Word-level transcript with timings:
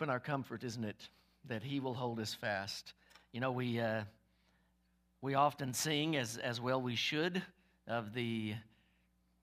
hope 0.00 0.04
and 0.04 0.10
our 0.10 0.20
comfort, 0.20 0.64
isn't 0.64 0.84
it? 0.84 0.96
That 1.46 1.62
He 1.62 1.78
will 1.78 1.92
hold 1.92 2.20
us 2.20 2.32
fast. 2.32 2.94
You 3.32 3.40
know, 3.40 3.52
we, 3.52 3.80
uh, 3.80 4.04
we 5.20 5.34
often 5.34 5.74
sing, 5.74 6.16
as, 6.16 6.38
as 6.38 6.58
well 6.58 6.80
we 6.80 6.96
should, 6.96 7.42
of 7.86 8.14
the 8.14 8.54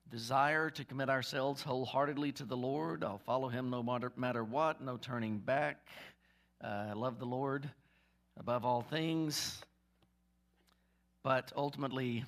desire 0.09 0.71
to 0.71 0.83
commit 0.83 1.11
ourselves 1.11 1.61
wholeheartedly 1.61 2.31
to 2.31 2.45
the 2.45 2.57
Lord. 2.57 3.03
I'll 3.03 3.19
follow 3.19 3.49
Him 3.49 3.69
no 3.69 3.83
matter, 3.83 4.11
matter 4.15 4.43
what, 4.43 4.81
no 4.81 4.97
turning 4.97 5.37
back. 5.37 5.77
Uh, 6.59 6.93
love 6.95 7.19
the 7.19 7.25
Lord 7.25 7.69
above 8.39 8.65
all 8.65 8.81
things. 8.81 9.61
But 11.21 11.51
ultimately, 11.55 12.25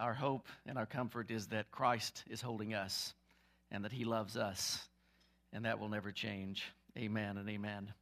our 0.00 0.14
hope 0.14 0.46
and 0.64 0.78
our 0.78 0.86
comfort 0.86 1.30
is 1.30 1.48
that 1.48 1.70
Christ 1.70 2.24
is 2.30 2.40
holding 2.40 2.72
us 2.72 3.12
and 3.70 3.84
that 3.84 3.92
He 3.92 4.06
loves 4.06 4.38
us, 4.38 4.88
and 5.52 5.66
that 5.66 5.78
will 5.78 5.90
never 5.90 6.10
change. 6.10 6.64
Amen 6.96 7.36
and 7.36 7.46
amen. 7.50 7.92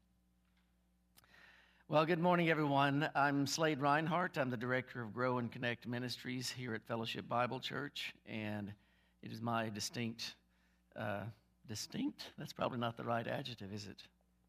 Well, 1.88 2.06
good 2.06 2.20
morning, 2.20 2.48
everyone. 2.48 3.10
I'm 3.16 3.44
Slade 3.44 3.80
Reinhardt. 3.80 4.38
I'm 4.38 4.50
the 4.50 4.56
director 4.56 5.02
of 5.02 5.12
Grow 5.12 5.38
and 5.38 5.50
Connect 5.50 5.88
Ministries 5.88 6.48
here 6.48 6.74
at 6.74 6.86
Fellowship 6.86 7.28
Bible 7.28 7.58
Church, 7.58 8.14
and 8.24 8.72
it 9.20 9.32
is 9.32 9.42
my 9.42 9.68
distinct, 9.68 10.36
uh, 10.94 11.22
distinct? 11.66 12.30
That's 12.38 12.52
probably 12.52 12.78
not 12.78 12.96
the 12.96 13.02
right 13.02 13.26
adjective, 13.26 13.72
is 13.72 13.86
it? 13.86 14.00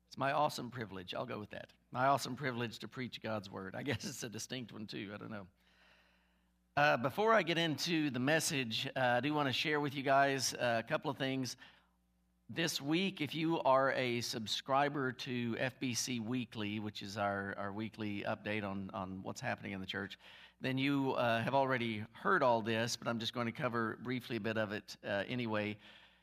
It's 0.10 0.18
my 0.18 0.32
awesome 0.32 0.70
privilege. 0.70 1.16
I'll 1.16 1.26
go 1.26 1.40
with 1.40 1.50
that. 1.50 1.72
My 1.92 2.06
awesome 2.06 2.36
privilege 2.36 2.78
to 2.80 2.88
preach 2.88 3.24
God's 3.24 3.50
word. 3.50 3.74
I 3.76 3.82
guess 3.84 4.06
it's 4.06 4.22
a 4.22 4.30
distinct 4.30 4.72
one, 4.72 4.86
too. 4.86 5.10
I 5.12 5.18
don't 5.18 5.32
know. 5.32 5.48
Uh, 6.78 6.98
before 6.98 7.34
I 7.34 7.42
get 7.42 7.58
into 7.58 8.12
the 8.12 8.20
message, 8.20 8.88
uh, 8.96 9.00
I 9.00 9.22
do 9.22 9.34
want 9.34 9.48
to 9.48 9.54
share 9.54 9.80
with 9.80 9.96
you 9.96 10.04
guys 10.04 10.54
a 10.60 10.84
couple 10.88 11.10
of 11.10 11.18
things. 11.18 11.56
This 12.50 12.80
week, 12.80 13.22
if 13.22 13.34
you 13.34 13.60
are 13.64 13.92
a 13.94 14.22
subscriber 14.22 15.12
to 15.14 15.56
FBC 15.56 16.24
Weekly, 16.24 16.80
which 16.80 17.02
is 17.02 17.18
our, 17.18 17.56
our 17.58 17.74
weekly 17.74 18.24
update 18.28 18.64
on, 18.64 18.92
on 18.94 19.20
what's 19.24 19.42
happening 19.42 19.72
in 19.72 19.80
the 19.80 19.86
church, 19.88 20.20
then 20.62 20.78
you 20.78 21.14
uh, 21.14 21.42
have 21.42 21.56
already 21.56 22.04
heard 22.12 22.44
all 22.44 22.62
this, 22.62 22.96
but 22.96 23.08
I'm 23.08 23.18
just 23.18 23.34
going 23.34 23.48
to 23.48 23.52
cover 23.52 23.98
briefly 24.04 24.36
a 24.36 24.40
bit 24.40 24.60
of 24.60 24.74
it 24.74 24.96
uh, 25.04 25.24
anyway. 25.28 25.76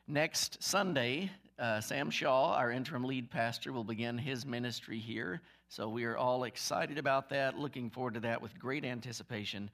Next 0.07 0.63
Sunday, 0.63 1.29
uh, 1.59 1.81
Sam 1.81 2.09
Shaw, 2.09 2.53
our 2.53 2.71
interim 2.71 3.03
lead 3.03 3.29
pastor, 3.29 3.73
will 3.73 3.83
begin 3.83 4.17
his 4.17 4.45
ministry 4.45 4.99
here. 4.99 5.41
So 5.67 5.89
we 5.89 6.05
are 6.05 6.15
all 6.15 6.45
excited 6.45 6.97
about 6.97 7.29
that, 7.31 7.59
looking 7.59 7.89
forward 7.89 8.13
to 8.13 8.21
that 8.21 8.41
with 8.41 8.57
great 8.57 8.85
anticipation 8.85 9.69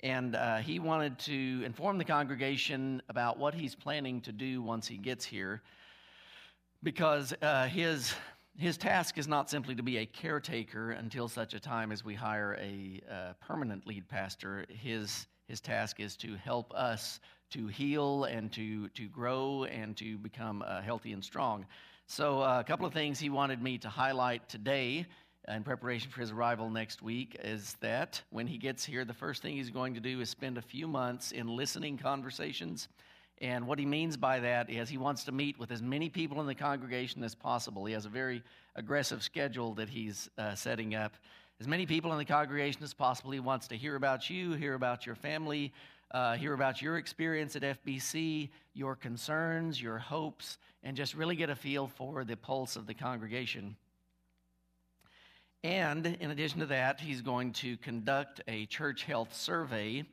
and 0.00 0.34
uh, 0.36 0.56
he 0.56 0.80
wanted 0.80 1.18
to 1.20 1.62
inform 1.64 1.96
the 1.96 2.04
congregation 2.04 3.00
about 3.08 3.38
what 3.38 3.54
he's 3.54 3.74
planning 3.74 4.20
to 4.20 4.32
do 4.32 4.60
once 4.60 4.86
he 4.86 4.98
gets 4.98 5.24
here 5.24 5.62
because 6.84 7.32
uh, 7.40 7.66
his, 7.66 8.14
his 8.58 8.76
task 8.76 9.16
is 9.16 9.26
not 9.26 9.48
simply 9.48 9.74
to 9.74 9.82
be 9.82 9.96
a 9.96 10.06
caretaker 10.06 10.92
until 10.92 11.28
such 11.28 11.54
a 11.54 11.58
time 11.60 11.90
as 11.90 12.04
we 12.04 12.14
hire 12.14 12.58
a 12.60 13.00
uh, 13.10 13.32
permanent 13.40 13.86
lead 13.86 14.06
pastor. 14.06 14.66
His, 14.68 15.26
his 15.48 15.60
task 15.60 15.98
is 15.98 16.14
to 16.18 16.36
help 16.36 16.72
us 16.74 17.20
to 17.50 17.66
heal 17.66 18.24
and 18.24 18.52
to, 18.52 18.88
to 18.88 19.08
grow 19.08 19.64
and 19.64 19.96
to 19.96 20.18
become 20.18 20.62
uh, 20.66 20.82
healthy 20.82 21.12
and 21.12 21.24
strong. 21.24 21.64
So, 22.06 22.42
uh, 22.42 22.60
a 22.60 22.64
couple 22.64 22.84
of 22.84 22.92
things 22.92 23.18
he 23.18 23.30
wanted 23.30 23.62
me 23.62 23.78
to 23.78 23.88
highlight 23.88 24.46
today 24.46 25.06
in 25.48 25.64
preparation 25.64 26.10
for 26.10 26.20
his 26.20 26.32
arrival 26.32 26.68
next 26.68 27.00
week 27.00 27.36
is 27.42 27.76
that 27.80 28.20
when 28.28 28.46
he 28.46 28.58
gets 28.58 28.84
here, 28.84 29.06
the 29.06 29.14
first 29.14 29.40
thing 29.40 29.56
he's 29.56 29.70
going 29.70 29.94
to 29.94 30.00
do 30.00 30.20
is 30.20 30.28
spend 30.28 30.58
a 30.58 30.62
few 30.62 30.86
months 30.86 31.32
in 31.32 31.46
listening 31.46 31.96
conversations. 31.96 32.88
And 33.40 33.66
what 33.66 33.78
he 33.78 33.86
means 33.86 34.16
by 34.16 34.40
that 34.40 34.70
is 34.70 34.88
he 34.88 34.96
wants 34.96 35.24
to 35.24 35.32
meet 35.32 35.58
with 35.58 35.70
as 35.70 35.82
many 35.82 36.08
people 36.08 36.40
in 36.40 36.46
the 36.46 36.54
congregation 36.54 37.22
as 37.24 37.34
possible. 37.34 37.84
He 37.84 37.92
has 37.94 38.06
a 38.06 38.10
very 38.10 38.42
aggressive 38.76 39.22
schedule 39.22 39.74
that 39.74 39.88
he's 39.88 40.30
uh, 40.38 40.54
setting 40.54 40.94
up. 40.94 41.14
As 41.60 41.68
many 41.68 41.86
people 41.86 42.12
in 42.12 42.18
the 42.18 42.24
congregation 42.24 42.82
as 42.82 42.94
possible. 42.94 43.30
He 43.30 43.40
wants 43.40 43.68
to 43.68 43.76
hear 43.76 43.96
about 43.96 44.28
you, 44.30 44.52
hear 44.52 44.74
about 44.74 45.06
your 45.06 45.14
family, 45.14 45.72
uh, 46.10 46.36
hear 46.36 46.52
about 46.52 46.80
your 46.80 46.96
experience 46.96 47.56
at 47.56 47.62
FBC, 47.62 48.50
your 48.72 48.94
concerns, 48.94 49.80
your 49.80 49.98
hopes, 49.98 50.58
and 50.82 50.96
just 50.96 51.14
really 51.14 51.36
get 51.36 51.50
a 51.50 51.56
feel 51.56 51.88
for 51.88 52.24
the 52.24 52.36
pulse 52.36 52.76
of 52.76 52.86
the 52.86 52.94
congregation. 52.94 53.76
And 55.64 56.06
in 56.06 56.30
addition 56.30 56.60
to 56.60 56.66
that, 56.66 57.00
he's 57.00 57.22
going 57.22 57.52
to 57.54 57.76
conduct 57.78 58.42
a 58.46 58.66
church 58.66 59.04
health 59.04 59.34
survey. 59.34 60.04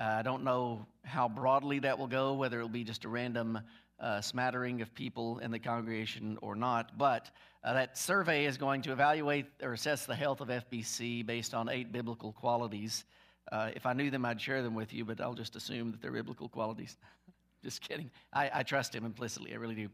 Uh, 0.00 0.16
I 0.18 0.22
don't 0.22 0.44
know 0.44 0.86
how 1.04 1.28
broadly 1.28 1.78
that 1.80 1.98
will 1.98 2.06
go, 2.06 2.32
whether 2.32 2.56
it'll 2.56 2.70
be 2.70 2.84
just 2.84 3.04
a 3.04 3.08
random 3.08 3.60
uh, 4.00 4.22
smattering 4.22 4.80
of 4.80 4.94
people 4.94 5.38
in 5.40 5.50
the 5.50 5.58
congregation 5.58 6.38
or 6.40 6.56
not, 6.56 6.96
but 6.96 7.30
uh, 7.62 7.74
that 7.74 7.98
survey 7.98 8.46
is 8.46 8.56
going 8.56 8.80
to 8.80 8.92
evaluate 8.92 9.44
or 9.62 9.74
assess 9.74 10.06
the 10.06 10.14
health 10.14 10.40
of 10.40 10.48
FBC 10.48 11.26
based 11.26 11.52
on 11.52 11.68
eight 11.68 11.92
biblical 11.92 12.32
qualities. 12.32 13.04
Uh, 13.52 13.70
if 13.76 13.84
I 13.84 13.92
knew 13.92 14.10
them, 14.10 14.24
I'd 14.24 14.40
share 14.40 14.62
them 14.62 14.74
with 14.74 14.94
you, 14.94 15.04
but 15.04 15.20
I'll 15.20 15.34
just 15.34 15.54
assume 15.54 15.90
that 15.90 16.00
they're 16.00 16.12
biblical 16.12 16.48
qualities. 16.48 16.96
just 17.62 17.82
kidding. 17.82 18.10
I, 18.32 18.50
I, 18.54 18.62
trust 18.62 18.94
him 18.94 19.04
implicitly, 19.04 19.52
I 19.52 19.56
really 19.56 19.74
do. 19.74 19.88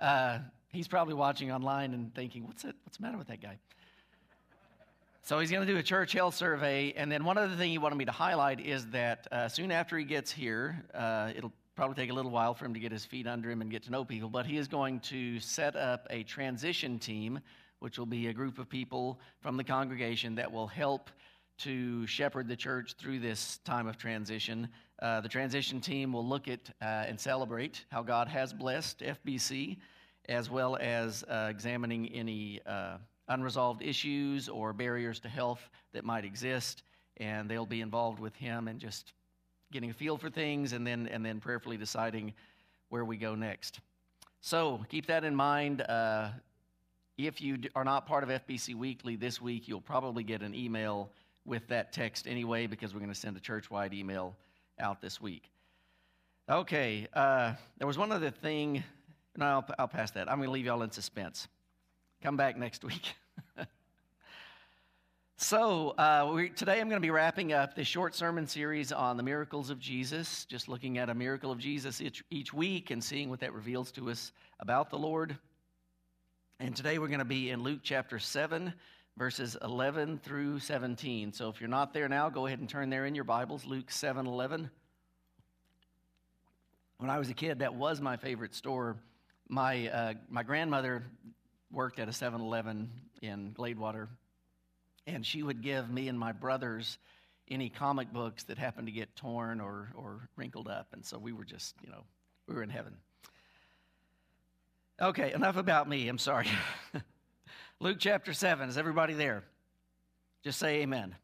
Uh, 0.00 0.38
he's 0.70 0.88
probably 0.88 1.12
watching 1.12 1.52
online 1.52 1.92
and 1.92 2.14
thinking, 2.14 2.46
what's, 2.46 2.64
it, 2.64 2.74
what's 2.84 2.96
the 2.96 3.02
matter 3.02 3.18
with 3.18 3.28
that 3.28 3.42
guy? 3.42 3.58
So 5.24 5.38
he's 5.38 5.52
going 5.52 5.64
to 5.64 5.72
do 5.72 5.78
a 5.78 5.84
church 5.84 6.14
health 6.14 6.34
survey. 6.34 6.92
And 6.96 7.10
then 7.10 7.24
one 7.24 7.38
other 7.38 7.54
thing 7.54 7.70
he 7.70 7.78
wanted 7.78 7.94
me 7.94 8.04
to 8.06 8.12
highlight 8.12 8.58
is 8.58 8.86
that 8.86 9.28
uh, 9.30 9.48
soon 9.48 9.70
after 9.70 9.96
he 9.96 10.04
gets 10.04 10.32
here, 10.32 10.84
uh, 10.92 11.30
it'll 11.36 11.52
probably 11.76 11.94
take 11.94 12.10
a 12.10 12.12
little 12.12 12.32
while 12.32 12.54
for 12.54 12.64
him 12.64 12.74
to 12.74 12.80
get 12.80 12.90
his 12.90 13.04
feet 13.04 13.28
under 13.28 13.48
him 13.48 13.60
and 13.60 13.70
get 13.70 13.84
to 13.84 13.92
know 13.92 14.04
people, 14.04 14.28
but 14.28 14.46
he 14.46 14.56
is 14.56 14.66
going 14.66 14.98
to 14.98 15.38
set 15.38 15.76
up 15.76 16.08
a 16.10 16.24
transition 16.24 16.98
team, 16.98 17.38
which 17.78 18.00
will 18.00 18.06
be 18.06 18.26
a 18.26 18.32
group 18.32 18.58
of 18.58 18.68
people 18.68 19.20
from 19.40 19.56
the 19.56 19.62
congregation 19.62 20.34
that 20.34 20.50
will 20.50 20.66
help 20.66 21.08
to 21.58 22.04
shepherd 22.08 22.48
the 22.48 22.56
church 22.56 22.94
through 22.94 23.20
this 23.20 23.58
time 23.58 23.86
of 23.86 23.96
transition. 23.96 24.68
Uh, 25.00 25.20
the 25.20 25.28
transition 25.28 25.80
team 25.80 26.12
will 26.12 26.26
look 26.26 26.48
at 26.48 26.68
uh, 26.82 27.04
and 27.06 27.18
celebrate 27.18 27.84
how 27.92 28.02
God 28.02 28.26
has 28.26 28.52
blessed 28.52 28.98
FBC, 28.98 29.76
as 30.28 30.50
well 30.50 30.76
as 30.80 31.22
uh, 31.30 31.46
examining 31.48 32.08
any 32.08 32.60
uh, 32.66 32.96
unresolved 33.28 33.82
issues 33.82 34.48
or 34.48 34.72
barriers 34.72 35.20
to 35.20 35.28
health 35.28 35.70
that 35.92 36.04
might 36.04 36.24
exist, 36.24 36.82
and 37.18 37.48
they'll 37.48 37.66
be 37.66 37.80
involved 37.80 38.18
with 38.18 38.34
him 38.36 38.68
and 38.68 38.78
just 38.80 39.12
getting 39.72 39.90
a 39.90 39.94
feel 39.94 40.16
for 40.16 40.30
things 40.30 40.72
and 40.72 40.86
then, 40.86 41.08
and 41.08 41.24
then 41.24 41.40
prayerfully 41.40 41.76
deciding 41.76 42.32
where 42.88 43.04
we 43.04 43.16
go 43.16 43.34
next. 43.34 43.80
So 44.40 44.84
keep 44.88 45.06
that 45.06 45.24
in 45.24 45.34
mind. 45.34 45.82
Uh, 45.82 46.30
if 47.16 47.40
you 47.40 47.58
are 47.74 47.84
not 47.84 48.06
part 48.06 48.22
of 48.22 48.28
FBC 48.28 48.74
Weekly 48.74 49.16
this 49.16 49.40
week, 49.40 49.68
you'll 49.68 49.80
probably 49.80 50.24
get 50.24 50.42
an 50.42 50.54
email 50.54 51.10
with 51.44 51.66
that 51.68 51.92
text 51.92 52.26
anyway 52.26 52.66
because 52.66 52.94
we're 52.94 53.00
going 53.00 53.12
to 53.12 53.18
send 53.18 53.36
a 53.36 53.40
church 53.40 53.70
wide 53.70 53.94
email 53.94 54.36
out 54.78 55.00
this 55.00 55.20
week. 55.20 55.50
Okay, 56.50 57.06
uh, 57.14 57.54
there 57.78 57.86
was 57.86 57.98
one 57.98 58.12
other 58.12 58.30
thing. 58.30 58.82
No, 59.36 59.46
I'll, 59.46 59.66
I'll 59.78 59.88
pass 59.88 60.10
that. 60.12 60.28
I'm 60.28 60.38
going 60.38 60.48
to 60.48 60.52
leave 60.52 60.66
y'all 60.66 60.82
in 60.82 60.90
suspense. 60.90 61.48
Come 62.22 62.36
back 62.36 62.56
next 62.56 62.84
week. 62.84 63.16
so, 65.36 65.88
uh, 65.98 66.46
today 66.54 66.80
I'm 66.80 66.88
going 66.88 67.00
to 67.00 67.04
be 67.04 67.10
wrapping 67.10 67.52
up 67.52 67.74
this 67.74 67.88
short 67.88 68.14
sermon 68.14 68.46
series 68.46 68.92
on 68.92 69.16
the 69.16 69.24
miracles 69.24 69.70
of 69.70 69.80
Jesus, 69.80 70.44
just 70.44 70.68
looking 70.68 70.98
at 70.98 71.10
a 71.10 71.14
miracle 71.14 71.50
of 71.50 71.58
Jesus 71.58 72.00
each, 72.00 72.22
each 72.30 72.54
week 72.54 72.92
and 72.92 73.02
seeing 73.02 73.28
what 73.28 73.40
that 73.40 73.52
reveals 73.52 73.90
to 73.92 74.08
us 74.08 74.30
about 74.60 74.88
the 74.88 74.98
Lord. 74.98 75.36
And 76.60 76.76
today 76.76 77.00
we're 77.00 77.08
going 77.08 77.18
to 77.18 77.24
be 77.24 77.50
in 77.50 77.64
Luke 77.64 77.80
chapter 77.82 78.20
7, 78.20 78.72
verses 79.16 79.56
11 79.60 80.20
through 80.22 80.60
17. 80.60 81.32
So, 81.32 81.48
if 81.48 81.60
you're 81.60 81.68
not 81.68 81.92
there 81.92 82.08
now, 82.08 82.28
go 82.28 82.46
ahead 82.46 82.60
and 82.60 82.68
turn 82.68 82.88
there 82.88 83.04
in 83.04 83.16
your 83.16 83.24
Bibles, 83.24 83.64
Luke 83.64 83.90
7 83.90 84.28
11. 84.28 84.70
When 86.98 87.10
I 87.10 87.18
was 87.18 87.30
a 87.30 87.34
kid, 87.34 87.58
that 87.58 87.74
was 87.74 88.00
my 88.00 88.16
favorite 88.16 88.54
store. 88.54 88.96
My, 89.48 89.88
uh, 89.88 90.14
my 90.30 90.44
grandmother 90.44 91.02
worked 91.72 91.98
at 91.98 92.08
a 92.08 92.12
7 92.12 92.40
Eleven 92.40 92.90
in 93.22 93.52
Gladewater, 93.52 94.08
and 95.06 95.24
she 95.24 95.42
would 95.42 95.62
give 95.62 95.90
me 95.90 96.08
and 96.08 96.18
my 96.18 96.32
brothers 96.32 96.98
any 97.50 97.68
comic 97.68 98.12
books 98.12 98.44
that 98.44 98.58
happened 98.58 98.86
to 98.86 98.92
get 98.92 99.14
torn 99.16 99.60
or, 99.60 99.92
or 99.96 100.28
wrinkled 100.36 100.68
up. 100.68 100.88
And 100.92 101.04
so 101.04 101.18
we 101.18 101.32
were 101.32 101.44
just, 101.44 101.74
you 101.84 101.90
know, 101.90 102.04
we 102.46 102.54
were 102.54 102.62
in 102.62 102.70
heaven. 102.70 102.94
Okay, 105.00 105.32
enough 105.32 105.56
about 105.56 105.88
me. 105.88 106.08
I'm 106.08 106.18
sorry. 106.18 106.46
Luke 107.80 107.96
chapter 107.98 108.32
7. 108.32 108.68
Is 108.68 108.78
everybody 108.78 109.14
there? 109.14 109.42
Just 110.44 110.58
say 110.58 110.82
amen. 110.82 111.14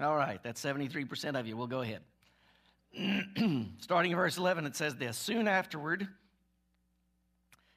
All 0.00 0.16
right, 0.16 0.42
that's 0.42 0.62
73% 0.62 1.38
of 1.38 1.46
you. 1.46 1.56
We'll 1.56 1.66
go 1.66 1.80
ahead. 1.80 2.02
Starting 3.78 4.10
in 4.10 4.16
verse 4.16 4.36
11, 4.36 4.66
it 4.66 4.76
says 4.76 4.96
this 4.96 5.16
Soon 5.16 5.48
afterward, 5.48 6.08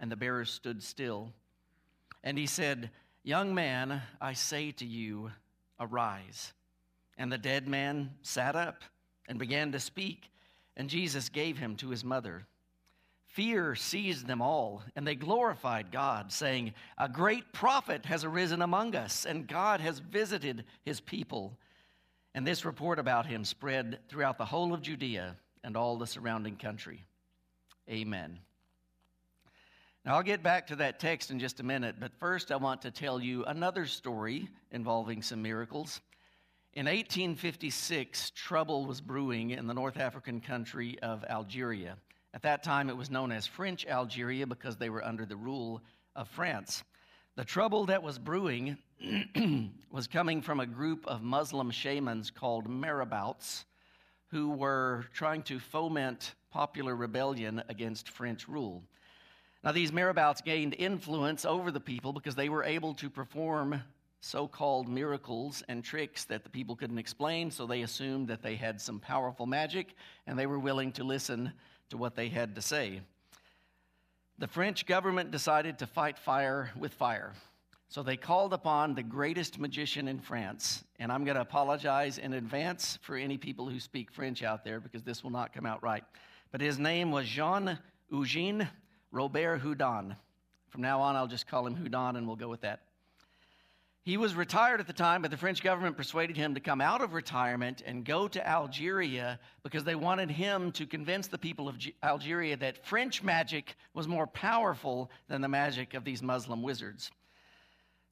and 0.00 0.10
the 0.10 0.16
bearers 0.16 0.50
stood 0.50 0.82
still. 0.82 1.32
And 2.22 2.36
he 2.36 2.46
said, 2.46 2.90
Young 3.22 3.54
man, 3.54 4.02
I 4.20 4.34
say 4.34 4.70
to 4.72 4.84
you, 4.84 5.30
arise. 5.80 6.52
And 7.18 7.32
the 7.32 7.38
dead 7.38 7.66
man 7.66 8.10
sat 8.22 8.54
up 8.54 8.82
and 9.28 9.38
began 9.38 9.72
to 9.72 9.80
speak, 9.80 10.30
and 10.76 10.88
Jesus 10.88 11.28
gave 11.28 11.58
him 11.58 11.76
to 11.76 11.90
his 11.90 12.04
mother. 12.04 12.46
Fear 13.26 13.74
seized 13.74 14.26
them 14.26 14.40
all, 14.40 14.82
and 14.94 15.06
they 15.06 15.14
glorified 15.14 15.90
God, 15.90 16.32
saying, 16.32 16.72
A 16.96 17.08
great 17.08 17.52
prophet 17.52 18.06
has 18.06 18.24
arisen 18.24 18.62
among 18.62 18.94
us, 18.94 19.26
and 19.26 19.46
God 19.46 19.80
has 19.80 19.98
visited 19.98 20.64
his 20.84 21.00
people. 21.00 21.58
And 22.34 22.46
this 22.46 22.64
report 22.64 22.98
about 22.98 23.26
him 23.26 23.44
spread 23.44 23.98
throughout 24.08 24.38
the 24.38 24.44
whole 24.44 24.72
of 24.72 24.82
Judea 24.82 25.36
and 25.64 25.76
all 25.76 25.96
the 25.96 26.06
surrounding 26.06 26.56
country. 26.56 27.06
Amen. 27.90 28.38
Now, 30.06 30.14
I'll 30.14 30.22
get 30.22 30.40
back 30.40 30.68
to 30.68 30.76
that 30.76 31.00
text 31.00 31.32
in 31.32 31.40
just 31.40 31.58
a 31.58 31.64
minute, 31.64 31.96
but 31.98 32.12
first 32.20 32.52
I 32.52 32.56
want 32.56 32.80
to 32.82 32.92
tell 32.92 33.20
you 33.20 33.44
another 33.46 33.86
story 33.86 34.48
involving 34.70 35.20
some 35.20 35.42
miracles. 35.42 36.00
In 36.74 36.86
1856, 36.86 38.30
trouble 38.30 38.86
was 38.86 39.00
brewing 39.00 39.50
in 39.50 39.66
the 39.66 39.74
North 39.74 39.96
African 39.96 40.40
country 40.40 40.96
of 41.02 41.24
Algeria. 41.24 41.96
At 42.34 42.42
that 42.42 42.62
time, 42.62 42.88
it 42.88 42.96
was 42.96 43.10
known 43.10 43.32
as 43.32 43.48
French 43.48 43.84
Algeria 43.84 44.46
because 44.46 44.76
they 44.76 44.90
were 44.90 45.04
under 45.04 45.26
the 45.26 45.34
rule 45.34 45.82
of 46.14 46.28
France. 46.28 46.84
The 47.34 47.44
trouble 47.44 47.86
that 47.86 48.04
was 48.04 48.16
brewing 48.16 48.78
was 49.90 50.06
coming 50.06 50.40
from 50.40 50.60
a 50.60 50.66
group 50.66 51.04
of 51.08 51.24
Muslim 51.24 51.72
shamans 51.72 52.30
called 52.30 52.68
marabouts 52.68 53.64
who 54.28 54.50
were 54.50 55.06
trying 55.12 55.42
to 55.42 55.58
foment 55.58 56.36
popular 56.52 56.94
rebellion 56.94 57.60
against 57.68 58.08
French 58.08 58.46
rule. 58.46 58.84
Now, 59.66 59.72
these 59.72 59.90
marabouts 59.90 60.44
gained 60.44 60.76
influence 60.78 61.44
over 61.44 61.72
the 61.72 61.80
people 61.80 62.12
because 62.12 62.36
they 62.36 62.48
were 62.48 62.62
able 62.62 62.94
to 62.94 63.10
perform 63.10 63.82
so 64.20 64.46
called 64.46 64.88
miracles 64.88 65.64
and 65.66 65.82
tricks 65.82 66.22
that 66.26 66.44
the 66.44 66.50
people 66.50 66.76
couldn't 66.76 66.98
explain, 66.98 67.50
so 67.50 67.66
they 67.66 67.82
assumed 67.82 68.28
that 68.28 68.42
they 68.42 68.54
had 68.54 68.80
some 68.80 69.00
powerful 69.00 69.44
magic 69.44 69.96
and 70.28 70.38
they 70.38 70.46
were 70.46 70.60
willing 70.60 70.92
to 70.92 71.02
listen 71.02 71.52
to 71.90 71.96
what 71.96 72.14
they 72.14 72.28
had 72.28 72.54
to 72.54 72.62
say. 72.62 73.00
The 74.38 74.46
French 74.46 74.86
government 74.86 75.32
decided 75.32 75.80
to 75.80 75.86
fight 75.88 76.16
fire 76.16 76.70
with 76.78 76.94
fire. 76.94 77.32
So 77.88 78.04
they 78.04 78.16
called 78.16 78.52
upon 78.52 78.94
the 78.94 79.02
greatest 79.02 79.58
magician 79.58 80.06
in 80.06 80.20
France. 80.20 80.84
And 81.00 81.10
I'm 81.10 81.24
going 81.24 81.34
to 81.34 81.40
apologize 81.40 82.18
in 82.18 82.34
advance 82.34 83.00
for 83.02 83.16
any 83.16 83.36
people 83.36 83.68
who 83.68 83.80
speak 83.80 84.12
French 84.12 84.44
out 84.44 84.62
there 84.62 84.78
because 84.78 85.02
this 85.02 85.24
will 85.24 85.32
not 85.32 85.52
come 85.52 85.66
out 85.66 85.82
right. 85.82 86.04
But 86.52 86.60
his 86.60 86.78
name 86.78 87.10
was 87.10 87.26
Jean 87.26 87.76
Eugene 88.12 88.68
Robert 89.10 89.58
Houdin. 89.58 90.16
From 90.68 90.82
now 90.82 91.00
on, 91.00 91.16
I'll 91.16 91.26
just 91.26 91.46
call 91.46 91.66
him 91.66 91.74
Houdin 91.74 92.16
and 92.16 92.26
we'll 92.26 92.36
go 92.36 92.48
with 92.48 92.62
that. 92.62 92.80
He 94.06 94.16
was 94.16 94.36
retired 94.36 94.78
at 94.78 94.86
the 94.86 94.92
time, 94.92 95.22
but 95.22 95.32
the 95.32 95.36
French 95.36 95.64
government 95.64 95.96
persuaded 95.96 96.36
him 96.36 96.54
to 96.54 96.60
come 96.60 96.80
out 96.80 97.00
of 97.00 97.12
retirement 97.12 97.82
and 97.84 98.04
go 98.04 98.28
to 98.28 98.48
Algeria 98.48 99.40
because 99.64 99.82
they 99.82 99.96
wanted 99.96 100.30
him 100.30 100.70
to 100.72 100.86
convince 100.86 101.26
the 101.26 101.38
people 101.38 101.68
of 101.68 101.76
Algeria 102.04 102.56
that 102.58 102.86
French 102.86 103.24
magic 103.24 103.74
was 103.94 104.06
more 104.06 104.28
powerful 104.28 105.10
than 105.26 105.40
the 105.40 105.48
magic 105.48 105.94
of 105.94 106.04
these 106.04 106.22
Muslim 106.22 106.62
wizards. 106.62 107.10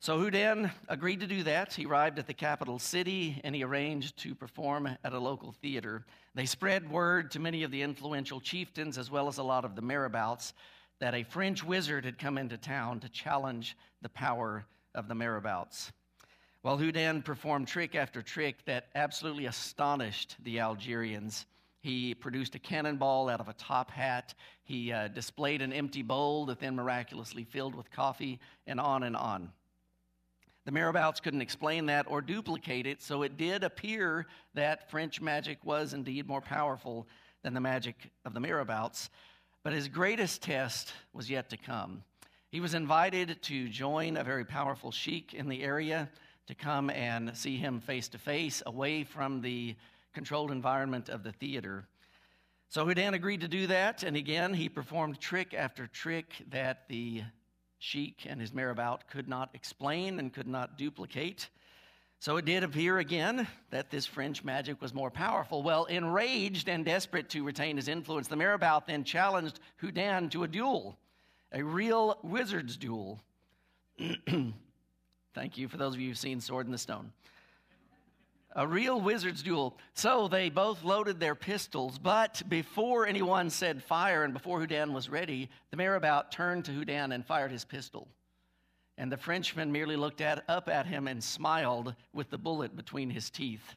So 0.01 0.19
Houdin 0.19 0.69
agreed 0.89 1.21
to 1.21 1.29
do 1.29 1.45
that. 1.45 1.73
He 1.73 1.87
arrived 1.87 2.19
at 2.19 2.27
the 2.27 2.35
capital 2.35 2.81
city 2.81 3.41
and 3.45 3.55
he 3.55 3.63
arranged 3.63 4.17
to 4.19 4.35
perform 4.35 4.89
at 5.05 5.13
a 5.13 5.19
local 5.21 5.53
theater. 5.53 6.05
They 6.35 6.45
spread 6.45 6.91
word 6.91 7.31
to 7.31 7.39
many 7.39 7.63
of 7.63 7.71
the 7.71 7.83
influential 7.83 8.41
chieftains 8.41 8.99
as 8.99 9.13
well 9.13 9.29
as 9.29 9.39
a 9.39 9.45
lot 9.45 9.65
of 9.65 9.77
the 9.77 9.83
marabouts 9.83 10.55
that 11.05 11.15
a 11.15 11.23
French 11.23 11.63
wizard 11.63 12.03
had 12.07 12.19
come 12.19 12.39
into 12.39 12.57
town 12.57 12.99
to 12.99 13.11
challenge 13.11 13.77
the 14.01 14.09
power 14.09 14.65
of 14.95 15.07
the 15.07 15.13
marabouts. 15.13 15.93
Well, 16.63 16.79
Houdin 16.79 17.21
performed 17.21 17.69
trick 17.69 17.95
after 17.95 18.23
trick 18.23 18.65
that 18.65 18.87
absolutely 18.95 19.45
astonished 19.45 20.37
the 20.45 20.61
Algerians. 20.61 21.45
He 21.83 22.15
produced 22.15 22.55
a 22.55 22.59
cannonball 22.59 23.29
out 23.29 23.41
of 23.41 23.49
a 23.49 23.53
top 23.53 23.91
hat. 23.91 24.33
He 24.63 24.93
uh, 24.93 25.09
displayed 25.09 25.61
an 25.61 25.75
empty 25.75 26.01
bowl 26.01 26.47
that 26.47 26.59
then 26.59 26.75
miraculously 26.75 27.45
filled 27.45 27.75
with 27.75 27.91
coffee, 27.91 28.41
and 28.67 28.81
on 28.81 29.03
and 29.03 29.15
on. 29.15 29.53
The 30.65 30.73
marabouts 30.73 31.21
couldn't 31.21 31.43
explain 31.43 31.85
that 31.85 32.07
or 32.09 32.23
duplicate 32.23 32.87
it, 32.87 33.03
so 33.03 33.25
it 33.25 33.37
did 33.37 33.63
appear 33.63 34.27
that 34.55 34.91
French 34.91 35.21
magic 35.21 35.59
was 35.65 35.93
indeed 35.93 36.27
more 36.27 36.41
powerful 36.41 37.07
than 37.43 37.53
the 37.53 37.61
magic 37.61 38.11
of 38.25 38.33
the 38.33 38.41
marabouts. 38.41 39.11
But 39.65 39.73
his 39.73 39.89
greatest 39.89 40.43
test 40.43 40.93
was 41.15 41.31
yet 41.31 41.49
to 41.49 41.57
come. 41.57 42.05
He 42.51 42.61
was 42.61 42.75
invited 42.75 43.43
to 43.45 43.69
join 43.71 44.19
a 44.19 44.23
very 44.23 44.45
powerful 44.45 44.93
sheik 44.93 45.33
in 45.33 45.49
the 45.49 45.63
area 45.63 46.11
to 46.47 46.55
come 46.55 46.91
and 46.91 47.35
see 47.35 47.57
him 47.57 47.81
face 47.81 48.07
to 48.09 48.19
face, 48.19 48.63
away 48.67 49.05
from 49.05 49.41
the 49.41 49.75
controlled 50.13 50.51
environment 50.51 51.09
of 51.09 51.23
the 51.23 51.33
theater. 51.33 51.89
So 52.69 52.85
Houdin 52.85 53.15
agreed 53.15 53.41
to 53.41 53.49
do 53.49 53.67
that, 53.69 54.03
and 54.03 54.19
again, 54.19 54.53
he 54.53 54.69
performed 54.69 55.19
trick 55.19 55.55
after 55.55 55.87
trick 55.87 56.45
that 56.51 56.87
the 56.91 57.23
sheik 57.79 58.27
and 58.29 58.43
his 58.43 58.53
marabout 58.53 59.09
could 59.09 59.29
not 59.29 59.49
explain 59.55 60.19
and 60.19 60.31
could 60.31 60.47
not 60.47 60.77
duplicate. 60.77 61.49
So 62.25 62.39
it 62.39 62.47
did 62.47 62.65
appear 62.65 63.01
again 63.01 63.47
that 63.69 63.91
this 63.91 64.07
French 64.07 64.43
magic 64.43 64.81
was 64.81 64.95
more 64.95 65.11
powerful. 65.11 65.63
Well, 65.63 65.85
enraged 65.85 66.71
and 66.71 66.83
desperate 66.83 67.29
to 67.29 67.45
retain 67.45 67.77
his 67.77 67.87
influence, 67.87 68.29
the 68.29 68.35
marabout 68.37 68.87
then 68.87 69.05
challenged 69.05 69.61
Houdin 69.83 70.31
to 70.31 70.45
a 70.45 70.49
duel 70.49 70.97
a 71.53 71.63
real 71.63 72.19
wizard's 72.23 72.79
duel. 72.79 73.21
Thank 75.35 75.59
you 75.59 75.69
for 75.69 75.77
those 75.77 75.93
of 75.93 76.01
you 76.01 76.09
who've 76.09 76.17
seen 76.17 76.41
Sword 76.41 76.65
in 76.65 76.73
the 76.73 76.79
Stone. 76.79 77.13
A 78.57 78.67
real 78.67 78.99
wizard's 78.99 79.43
duel. 79.43 79.77
So 79.93 80.27
they 80.27 80.49
both 80.49 80.83
loaded 80.83 81.21
their 81.21 81.35
pistols, 81.35 81.99
but 81.99 82.41
before 82.49 83.07
anyone 83.07 83.51
said 83.51 83.83
fire 83.85 84.25
and 84.25 84.33
before 84.33 84.61
Houdin 84.61 84.95
was 84.95 85.11
ready, 85.11 85.51
the 85.71 85.77
marabout 85.77 86.33
turned 86.33 86.65
to 86.65 86.73
Houdin 86.73 87.13
and 87.13 87.27
fired 87.27 87.53
his 87.53 87.67
pistol. 87.67 88.09
And 88.97 89.11
the 89.11 89.17
Frenchman 89.17 89.73
merely 89.73 89.97
looked 89.97 90.21
at, 90.21 90.45
up 90.49 90.69
at 90.69 90.87
him 90.87 91.09
and 91.09 91.23
smiled 91.23 91.95
with 92.13 92.31
the 92.31 92.39
bullet 92.39 92.77
between 92.77 93.11
his 93.11 93.31
teeth. 93.31 93.75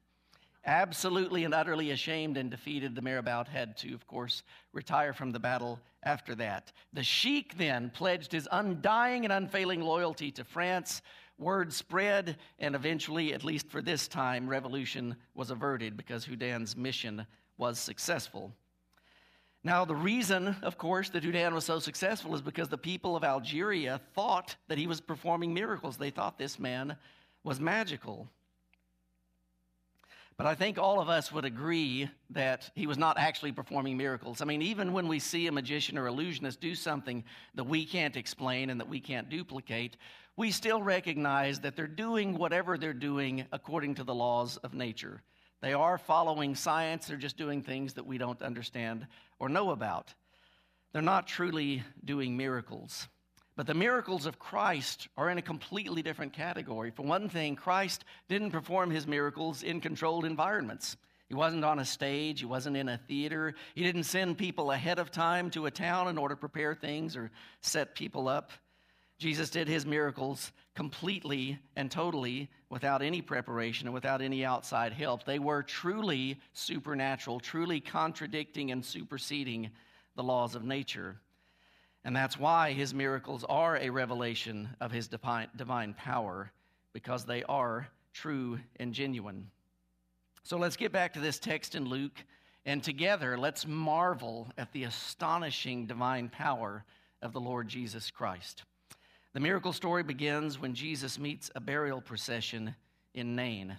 Absolutely 0.65 1.45
and 1.45 1.53
utterly 1.53 1.91
ashamed 1.91 2.37
and 2.37 2.51
defeated, 2.51 2.93
the 2.93 3.01
Marabout 3.01 3.47
had 3.47 3.77
to, 3.77 3.93
of 3.93 4.05
course, 4.05 4.43
retire 4.73 5.13
from 5.13 5.31
the 5.31 5.39
battle 5.39 5.79
after 6.03 6.35
that. 6.35 6.73
The 6.91 7.03
Sheik 7.03 7.57
then 7.57 7.89
pledged 7.89 8.33
his 8.33 8.49
undying 8.51 9.23
and 9.23 9.31
unfailing 9.31 9.81
loyalty 9.81 10.29
to 10.31 10.43
France. 10.43 11.01
Word 11.39 11.71
spread, 11.71 12.37
and 12.59 12.75
eventually, 12.75 13.33
at 13.33 13.45
least 13.45 13.69
for 13.69 13.81
this 13.81 14.07
time, 14.07 14.49
revolution 14.49 15.15
was 15.35 15.51
averted 15.51 15.95
because 15.95 16.25
Houdin's 16.25 16.75
mission 16.75 17.25
was 17.57 17.79
successful. 17.79 18.53
Now, 19.67 19.83
the 19.83 19.93
reason, 19.93 20.55
of 20.61 20.77
course, 20.77 21.09
that 21.09 21.25
Houdin 21.25 21.53
was 21.53 21.65
so 21.65 21.77
successful 21.79 22.33
is 22.33 22.41
because 22.41 22.69
the 22.69 22.77
people 22.77 23.17
of 23.17 23.25
Algeria 23.25 23.99
thought 24.15 24.55
that 24.69 24.77
he 24.77 24.87
was 24.87 25.01
performing 25.01 25.53
miracles. 25.53 25.97
They 25.97 26.09
thought 26.09 26.37
this 26.37 26.57
man 26.57 26.95
was 27.43 27.59
magical. 27.59 28.29
But 30.37 30.47
I 30.47 30.55
think 30.55 30.77
all 30.77 31.01
of 31.01 31.09
us 31.09 31.33
would 31.33 31.43
agree 31.43 32.09
that 32.29 32.71
he 32.75 32.87
was 32.87 32.97
not 32.97 33.17
actually 33.17 33.51
performing 33.51 33.97
miracles. 33.97 34.41
I 34.41 34.45
mean, 34.45 34.61
even 34.61 34.93
when 34.93 35.09
we 35.09 35.19
see 35.19 35.47
a 35.47 35.51
magician 35.51 35.97
or 35.97 36.07
illusionist 36.07 36.61
do 36.61 36.73
something 36.73 37.25
that 37.55 37.65
we 37.65 37.85
can't 37.85 38.15
explain 38.15 38.69
and 38.69 38.79
that 38.79 38.87
we 38.87 39.01
can't 39.01 39.27
duplicate, 39.27 39.97
we 40.37 40.49
still 40.49 40.81
recognize 40.81 41.59
that 41.59 41.75
they're 41.75 41.87
doing 41.87 42.37
whatever 42.37 42.77
they're 42.77 42.93
doing 42.93 43.45
according 43.51 43.95
to 43.95 44.05
the 44.05 44.15
laws 44.15 44.55
of 44.63 44.73
nature. 44.73 45.23
They 45.61 45.73
are 45.73 45.97
following 45.97 46.55
science, 46.55 47.07
they're 47.07 47.17
just 47.17 47.37
doing 47.37 47.63
things 47.63 47.93
that 47.95 48.05
we 48.05 48.17
don't 48.17 48.41
understand 48.41 49.07
or 49.39 49.49
know 49.49 49.71
about. 49.71 50.13
They're 50.93 51.01
not 51.01 51.27
truly 51.27 51.83
doing 52.05 52.37
miracles. 52.37 53.07
But 53.55 53.65
the 53.65 53.73
miracles 53.73 54.27
of 54.27 54.37
Christ 54.37 55.07
are 55.17 55.31
in 55.31 55.39
a 55.39 55.41
completely 55.41 56.03
different 56.03 56.31
category. 56.31 56.91
For 56.91 57.01
one 57.01 57.27
thing, 57.27 57.55
Christ 57.55 58.05
didn't 58.29 58.51
perform 58.51 58.91
his 58.91 59.07
miracles 59.07 59.63
in 59.63 59.81
controlled 59.81 60.25
environments. 60.25 60.95
He 61.27 61.33
wasn't 61.33 61.65
on 61.65 61.79
a 61.79 61.85
stage, 61.85 62.39
he 62.39 62.45
wasn't 62.45 62.77
in 62.77 62.87
a 62.87 62.99
theater. 63.07 63.55
He 63.73 63.83
didn't 63.83 64.03
send 64.03 64.37
people 64.37 64.71
ahead 64.71 64.99
of 64.99 65.11
time 65.11 65.49
to 65.51 65.65
a 65.65 65.71
town 65.71 66.07
in 66.07 66.19
order 66.19 66.35
to 66.35 66.39
prepare 66.39 66.75
things 66.75 67.17
or 67.17 67.31
set 67.61 67.95
people 67.95 68.27
up. 68.27 68.51
Jesus 69.17 69.49
did 69.49 69.67
his 69.67 69.85
miracles 69.85 70.51
completely 70.75 71.57
and 71.75 71.89
totally 71.89 72.49
without 72.69 73.01
any 73.01 73.21
preparation 73.21 73.87
and 73.87 73.93
without 73.93 74.21
any 74.21 74.45
outside 74.45 74.93
help. 74.93 75.23
They 75.23 75.39
were 75.39 75.63
truly 75.63 76.39
supernatural, 76.53 77.39
truly 77.39 77.79
contradicting 77.79 78.71
and 78.71 78.85
superseding 78.85 79.71
the 80.15 80.23
laws 80.23 80.53
of 80.53 80.63
nature. 80.63 81.17
And 82.03 82.15
that's 82.15 82.37
why 82.37 82.73
his 82.73 82.93
miracles 82.93 83.43
are 83.49 83.77
a 83.77 83.89
revelation 83.89 84.69
of 84.79 84.91
his 84.91 85.07
divine, 85.07 85.95
power, 85.95 86.51
because 86.93 87.25
they 87.25 87.43
are 87.43 87.87
true 88.13 88.59
and 88.79 88.93
genuine. 88.93 89.49
So 90.43 90.57
let's 90.57 90.77
get 90.77 90.91
back 90.91 91.13
to 91.13 91.19
this 91.19 91.39
text 91.39 91.75
in 91.75 91.85
Luke, 91.85 92.23
and 92.65 92.83
together 92.83 93.37
let's 93.37 93.65
marvel 93.65 94.51
at 94.57 94.71
the 94.73 94.83
astonishing 94.83 95.87
divine 95.87 96.29
power 96.29 96.85
of 97.21 97.33
the 97.33 97.41
Lord 97.41 97.67
Jesus 97.67 98.11
Christ. 98.11 98.63
The 99.37 99.41
miracle 99.41 99.71
story 99.71 100.01
begins 100.01 100.57
when 100.57 100.73
Jesus 100.73 101.19
meets 101.19 101.51
a 101.53 101.59
burial 101.59 102.01
procession 102.01 102.73
in 103.13 103.35
Nain. 103.35 103.77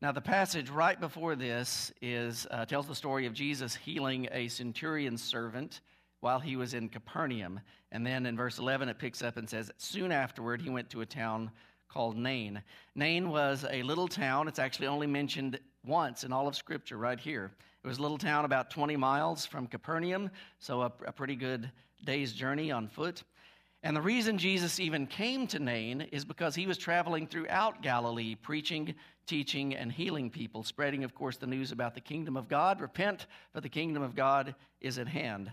Now, 0.00 0.12
the 0.12 0.20
passage 0.20 0.70
right 0.70 1.00
before 1.00 1.34
this 1.34 1.92
is, 2.00 2.46
uh, 2.52 2.64
tells 2.64 2.86
the 2.86 2.94
story 2.94 3.26
of 3.26 3.32
Jesus 3.34 3.74
healing 3.74 4.28
a 4.30 4.46
centurion's 4.46 5.20
servant 5.20 5.80
while 6.20 6.38
he 6.38 6.54
was 6.54 6.74
in 6.74 6.88
Capernaum. 6.88 7.58
And 7.90 8.06
then 8.06 8.24
in 8.24 8.36
verse 8.36 8.60
11, 8.60 8.88
it 8.88 9.00
picks 9.00 9.20
up 9.20 9.36
and 9.36 9.50
says, 9.50 9.72
Soon 9.78 10.12
afterward, 10.12 10.62
he 10.62 10.70
went 10.70 10.90
to 10.90 11.00
a 11.00 11.06
town 11.06 11.50
called 11.88 12.16
Nain. 12.16 12.62
Nain 12.94 13.30
was 13.30 13.66
a 13.68 13.82
little 13.82 14.06
town. 14.06 14.46
It's 14.46 14.60
actually 14.60 14.86
only 14.86 15.08
mentioned 15.08 15.58
once 15.84 16.22
in 16.22 16.32
all 16.32 16.46
of 16.46 16.54
Scripture, 16.54 16.98
right 16.98 17.18
here. 17.18 17.50
It 17.82 17.88
was 17.88 17.98
a 17.98 18.02
little 18.02 18.16
town 18.16 18.44
about 18.44 18.70
20 18.70 18.96
miles 18.96 19.44
from 19.44 19.66
Capernaum, 19.66 20.30
so 20.60 20.82
a, 20.82 20.92
a 21.04 21.10
pretty 21.10 21.34
good 21.34 21.68
day's 22.04 22.32
journey 22.32 22.70
on 22.70 22.86
foot. 22.86 23.24
And 23.82 23.96
the 23.96 24.02
reason 24.02 24.38
Jesus 24.38 24.80
even 24.80 25.06
came 25.06 25.46
to 25.48 25.58
Nain 25.58 26.00
is 26.12 26.24
because 26.24 26.54
he 26.54 26.66
was 26.66 26.78
traveling 26.78 27.26
throughout 27.26 27.80
Galilee, 27.80 28.34
preaching, 28.34 28.94
teaching, 29.26 29.74
and 29.74 29.92
healing 29.92 30.30
people, 30.30 30.64
spreading, 30.64 31.04
of 31.04 31.14
course, 31.14 31.36
the 31.36 31.46
news 31.46 31.70
about 31.70 31.94
the 31.94 32.00
kingdom 32.00 32.36
of 32.36 32.48
God. 32.48 32.80
Repent, 32.80 33.26
for 33.52 33.60
the 33.60 33.68
kingdom 33.68 34.02
of 34.02 34.16
God 34.16 34.54
is 34.80 34.98
at 34.98 35.06
hand. 35.06 35.52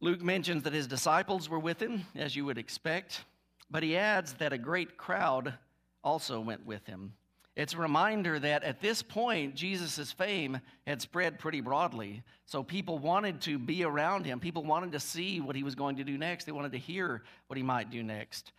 Luke 0.00 0.22
mentions 0.22 0.62
that 0.64 0.72
his 0.72 0.86
disciples 0.86 1.48
were 1.48 1.58
with 1.58 1.80
him, 1.80 2.06
as 2.14 2.36
you 2.36 2.44
would 2.44 2.58
expect, 2.58 3.24
but 3.70 3.82
he 3.82 3.96
adds 3.96 4.34
that 4.34 4.52
a 4.52 4.58
great 4.58 4.96
crowd 4.96 5.54
also 6.02 6.40
went 6.40 6.66
with 6.66 6.84
him. 6.86 7.14
It's 7.56 7.74
a 7.74 7.78
reminder 7.78 8.38
that 8.38 8.62
at 8.62 8.80
this 8.80 9.02
point, 9.02 9.54
Jesus' 9.54 10.12
fame 10.12 10.60
had 10.86 11.02
spread 11.02 11.38
pretty 11.38 11.60
broadly. 11.60 12.22
So 12.46 12.62
people 12.62 12.98
wanted 12.98 13.40
to 13.42 13.58
be 13.58 13.84
around 13.84 14.24
him. 14.24 14.40
People 14.40 14.64
wanted 14.64 14.92
to 14.92 15.00
see 15.00 15.40
what 15.40 15.56
he 15.56 15.62
was 15.62 15.74
going 15.74 15.96
to 15.96 16.04
do 16.04 16.16
next. 16.16 16.44
They 16.44 16.52
wanted 16.52 16.72
to 16.72 16.78
hear 16.78 17.22
what 17.48 17.56
he 17.56 17.62
might 17.62 17.90
do 17.90 18.02
next. 18.02 18.52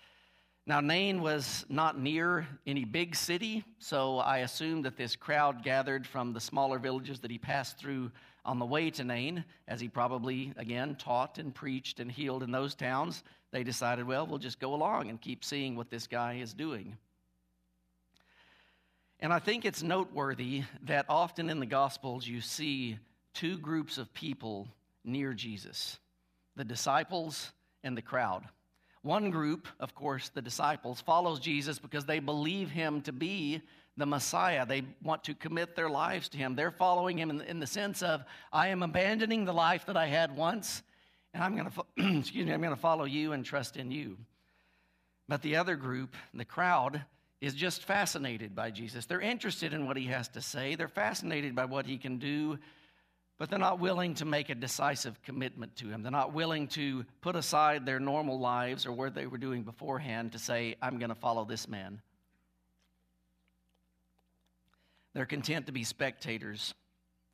Now, 0.67 0.79
Nain 0.79 1.21
was 1.21 1.65
not 1.69 1.99
near 1.99 2.47
any 2.67 2.85
big 2.85 3.15
city, 3.15 3.63
so 3.79 4.19
I 4.19 4.39
assume 4.39 4.83
that 4.83 4.95
this 4.95 5.15
crowd 5.15 5.63
gathered 5.63 6.05
from 6.05 6.33
the 6.33 6.39
smaller 6.39 6.77
villages 6.77 7.19
that 7.21 7.31
he 7.31 7.39
passed 7.39 7.79
through 7.79 8.11
on 8.45 8.59
the 8.59 8.65
way 8.65 8.91
to 8.91 9.03
Nain, 9.03 9.43
as 9.67 9.79
he 9.79 9.87
probably, 9.87 10.53
again, 10.57 10.95
taught 10.95 11.39
and 11.39 11.53
preached 11.53 11.99
and 11.99 12.11
healed 12.11 12.43
in 12.43 12.51
those 12.51 12.75
towns. 12.75 13.23
They 13.51 13.63
decided, 13.63 14.05
well, 14.05 14.27
we'll 14.27 14.37
just 14.37 14.59
go 14.59 14.75
along 14.75 15.09
and 15.09 15.19
keep 15.19 15.43
seeing 15.43 15.75
what 15.75 15.89
this 15.89 16.07
guy 16.07 16.35
is 16.35 16.53
doing. 16.53 16.95
And 19.21 19.31
I 19.31 19.39
think 19.39 19.65
it's 19.65 19.83
noteworthy 19.83 20.63
that 20.83 21.05
often 21.07 21.49
in 21.49 21.59
the 21.59 21.65
Gospels 21.67 22.27
you 22.27 22.41
see 22.41 22.97
two 23.33 23.57
groups 23.57 23.97
of 23.97 24.13
people 24.13 24.67
near 25.03 25.33
Jesus 25.33 25.97
the 26.57 26.65
disciples 26.65 27.53
and 27.83 27.97
the 27.97 28.01
crowd. 28.01 28.43
One 29.03 29.31
group, 29.31 29.67
of 29.79 29.95
course, 29.95 30.29
the 30.29 30.41
disciples, 30.41 30.99
follows 30.99 31.39
Jesus 31.39 31.79
because 31.79 32.05
they 32.05 32.19
believe 32.19 32.69
him 32.69 33.01
to 33.03 33.13
be 33.13 33.61
the 33.95 34.05
Messiah. 34.05 34.65
They 34.65 34.83
want 35.01 35.23
to 35.23 35.33
commit 35.33 35.75
their 35.75 35.89
lives 35.89 36.27
to 36.29 36.37
him. 36.37 36.55
They're 36.55 36.71
following 36.71 37.17
him 37.17 37.41
in, 37.41 37.59
the 37.59 37.67
sense 37.67 38.03
of, 38.03 38.23
I 38.51 38.67
am 38.67 38.83
abandoning 38.83 39.45
the 39.45 39.53
life 39.53 39.85
that 39.85 39.97
I 39.97 40.07
had 40.07 40.35
once, 40.35 40.83
and 41.33 41.41
I'm 41.41 41.55
going 41.55 41.71
to, 41.71 42.17
excuse 42.19 42.45
me, 42.45 42.53
I'm 42.53 42.61
going 42.61 42.75
to 42.75 42.81
follow 42.81 43.05
you 43.05 43.31
and 43.31 43.45
trust 43.45 43.77
in 43.77 43.91
you. 43.91 44.17
But 45.27 45.41
the 45.41 45.55
other 45.55 45.77
group, 45.77 46.15
the 46.33 46.45
crowd, 46.45 47.01
is 47.41 47.55
just 47.55 47.83
fascinated 47.83 48.55
by 48.55 48.69
Jesus. 48.69 49.07
They're 49.07 49.19
interested 49.19 49.73
in 49.73 49.87
what 49.87 49.97
he 49.97 50.05
has 50.05 50.27
to 50.29 50.41
say, 50.41 50.75
they're 50.75 50.87
fascinated 50.87 51.55
by 51.55 51.65
what 51.65 51.87
he 51.87 51.97
can 51.97 52.19
do, 52.19 52.59
but 53.39 53.49
they're 53.49 53.57
not 53.57 53.79
willing 53.79 54.13
to 54.15 54.25
make 54.25 54.51
a 54.51 54.55
decisive 54.55 55.19
commitment 55.23 55.75
to 55.77 55.87
him. 55.87 56.03
They're 56.03 56.11
not 56.11 56.33
willing 56.33 56.67
to 56.69 57.03
put 57.21 57.35
aside 57.35 57.85
their 57.85 57.99
normal 57.99 58.39
lives 58.39 58.85
or 58.85 58.91
what 58.91 59.15
they 59.15 59.25
were 59.25 59.39
doing 59.39 59.63
beforehand 59.63 60.33
to 60.33 60.39
say, 60.39 60.75
I'm 60.79 60.99
going 60.99 61.09
to 61.09 61.15
follow 61.15 61.43
this 61.43 61.67
man. 61.67 61.99
They're 65.15 65.25
content 65.25 65.65
to 65.65 65.71
be 65.71 65.83
spectators 65.83 66.75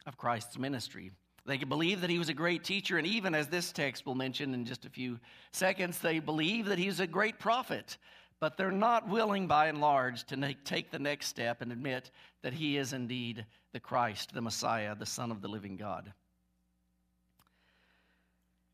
of 0.05 0.17
Christ's 0.17 0.57
ministry. 0.57 1.11
They 1.45 1.57
can 1.57 1.67
believe 1.67 2.01
that 2.01 2.09
he 2.09 2.19
was 2.19 2.29
a 2.29 2.33
great 2.33 2.63
teacher, 2.63 2.97
and 2.97 3.05
even 3.05 3.35
as 3.35 3.47
this 3.47 3.73
text 3.73 4.05
will 4.05 4.15
mention 4.15 4.53
in 4.53 4.65
just 4.65 4.85
a 4.85 4.89
few 4.89 5.19
seconds, 5.51 5.99
they 5.99 6.19
believe 6.19 6.65
that 6.67 6.79
he 6.79 6.87
was 6.87 7.01
a 7.01 7.07
great 7.07 7.37
prophet 7.39 7.97
but 8.39 8.57
they're 8.57 8.71
not 8.71 9.09
willing 9.09 9.47
by 9.47 9.67
and 9.67 9.81
large 9.81 10.23
to 10.25 10.55
take 10.63 10.91
the 10.91 10.99
next 10.99 11.27
step 11.27 11.61
and 11.61 11.71
admit 11.71 12.11
that 12.43 12.53
he 12.53 12.77
is 12.77 12.93
indeed 12.93 13.45
the 13.73 13.79
Christ, 13.79 14.33
the 14.33 14.41
Messiah, 14.41 14.95
the 14.95 15.05
Son 15.05 15.31
of 15.31 15.41
the 15.41 15.47
living 15.47 15.75
God. 15.75 16.11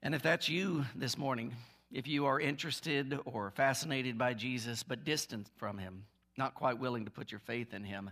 And 0.02 0.14
if 0.14 0.22
that's 0.22 0.50
you 0.50 0.86
this 0.96 1.18
morning, 1.18 1.54
if 1.92 2.08
you 2.08 2.26
are 2.26 2.40
interested 2.40 3.18
or 3.24 3.52
fascinated 3.52 4.18
by 4.18 4.34
Jesus 4.34 4.84
but 4.84 5.06
distant 5.06 5.48
from 5.56 5.78
him, 5.78 6.04
not 6.38 6.56
quite 6.56 6.80
willing 6.80 7.06
to 7.06 7.12
put 7.12 7.32
your 7.32 7.40
faith 7.40 7.74
in 7.74 7.86
him, 7.86 8.12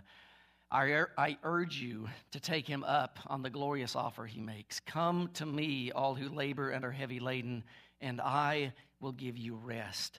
I, 0.70 1.04
I 1.18 1.36
urge 1.42 1.76
you 1.76 2.08
to 2.30 2.40
take 2.40 2.66
him 2.66 2.82
up 2.82 3.18
on 3.26 3.42
the 3.42 3.50
glorious 3.50 3.94
offer 3.94 4.24
he 4.24 4.40
makes. 4.40 4.80
Come 4.80 5.28
to 5.34 5.44
me, 5.44 5.92
all 5.92 6.14
who 6.14 6.34
labor 6.34 6.70
and 6.70 6.82
are 6.82 6.92
heavy 6.92 7.20
laden, 7.20 7.62
and 8.00 8.22
I 8.22 8.72
will 8.98 9.12
give 9.12 9.36
you 9.36 9.54
rest. 9.54 10.18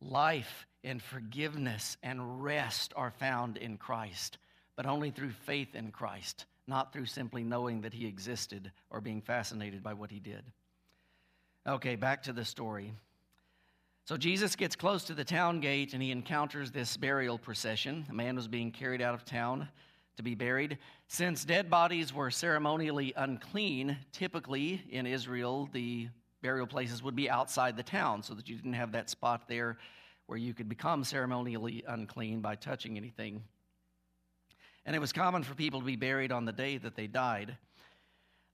Life 0.00 0.66
and 0.84 1.02
forgiveness 1.02 1.96
and 2.02 2.42
rest 2.42 2.92
are 2.96 3.10
found 3.10 3.56
in 3.56 3.76
Christ, 3.76 4.38
but 4.76 4.86
only 4.86 5.10
through 5.10 5.30
faith 5.30 5.74
in 5.74 5.90
Christ, 5.90 6.46
not 6.66 6.92
through 6.92 7.06
simply 7.06 7.44
knowing 7.44 7.80
that 7.82 7.94
He 7.94 8.06
existed 8.06 8.70
or 8.90 9.00
being 9.00 9.20
fascinated 9.20 9.82
by 9.82 9.94
what 9.94 10.10
He 10.10 10.18
did. 10.18 10.42
Okay, 11.66 11.94
back 11.94 12.22
to 12.24 12.32
the 12.32 12.44
story. 12.44 12.92
So 14.04 14.16
Jesus 14.16 14.56
gets 14.56 14.74
close 14.74 15.04
to 15.04 15.14
the 15.14 15.24
town 15.24 15.60
gate 15.60 15.94
and 15.94 16.02
he 16.02 16.10
encounters 16.10 16.72
this 16.72 16.96
burial 16.96 17.38
procession. 17.38 18.04
A 18.10 18.12
man 18.12 18.34
was 18.34 18.48
being 18.48 18.72
carried 18.72 19.00
out 19.00 19.14
of 19.14 19.24
town 19.24 19.68
to 20.16 20.24
be 20.24 20.34
buried. 20.34 20.78
Since 21.06 21.44
dead 21.44 21.70
bodies 21.70 22.12
were 22.12 22.30
ceremonially 22.30 23.12
unclean, 23.16 23.96
typically 24.10 24.82
in 24.90 25.06
Israel, 25.06 25.68
the 25.72 26.08
burial 26.42 26.66
places 26.66 27.00
would 27.00 27.14
be 27.14 27.30
outside 27.30 27.76
the 27.76 27.82
town 27.84 28.24
so 28.24 28.34
that 28.34 28.48
you 28.48 28.56
didn't 28.56 28.72
have 28.72 28.90
that 28.92 29.08
spot 29.08 29.46
there 29.46 29.78
where 30.26 30.38
you 30.38 30.54
could 30.54 30.68
become 30.68 31.04
ceremonially 31.04 31.84
unclean 31.86 32.40
by 32.40 32.54
touching 32.54 32.96
anything. 32.96 33.42
And 34.84 34.96
it 34.96 34.98
was 34.98 35.12
common 35.12 35.42
for 35.42 35.54
people 35.54 35.80
to 35.80 35.86
be 35.86 35.96
buried 35.96 36.32
on 36.32 36.44
the 36.44 36.52
day 36.52 36.78
that 36.78 36.96
they 36.96 37.06
died. 37.06 37.56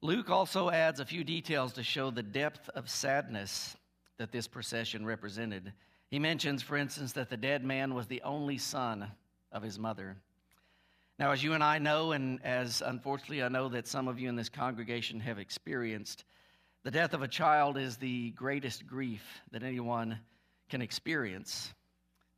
Luke 0.00 0.30
also 0.30 0.70
adds 0.70 1.00
a 1.00 1.04
few 1.04 1.24
details 1.24 1.72
to 1.74 1.82
show 1.82 2.10
the 2.10 2.22
depth 2.22 2.68
of 2.70 2.88
sadness 2.88 3.76
that 4.18 4.32
this 4.32 4.46
procession 4.46 5.04
represented. 5.04 5.72
He 6.10 6.18
mentions, 6.18 6.62
for 6.62 6.76
instance, 6.76 7.12
that 7.12 7.30
the 7.30 7.36
dead 7.36 7.64
man 7.64 7.94
was 7.94 8.06
the 8.06 8.22
only 8.22 8.58
son 8.58 9.10
of 9.52 9.62
his 9.62 9.78
mother. 9.78 10.16
Now, 11.18 11.32
as 11.32 11.42
you 11.42 11.54
and 11.54 11.64
I 11.64 11.78
know, 11.78 12.12
and 12.12 12.38
as 12.44 12.80
unfortunately 12.80 13.42
I 13.42 13.48
know 13.48 13.68
that 13.70 13.88
some 13.88 14.06
of 14.06 14.20
you 14.20 14.28
in 14.28 14.36
this 14.36 14.48
congregation 14.48 15.18
have 15.20 15.38
experienced, 15.38 16.24
the 16.84 16.92
death 16.92 17.12
of 17.12 17.22
a 17.22 17.28
child 17.28 17.76
is 17.76 17.96
the 17.96 18.30
greatest 18.30 18.86
grief 18.86 19.22
that 19.50 19.64
anyone 19.64 20.18
can 20.68 20.82
experience. 20.82 21.72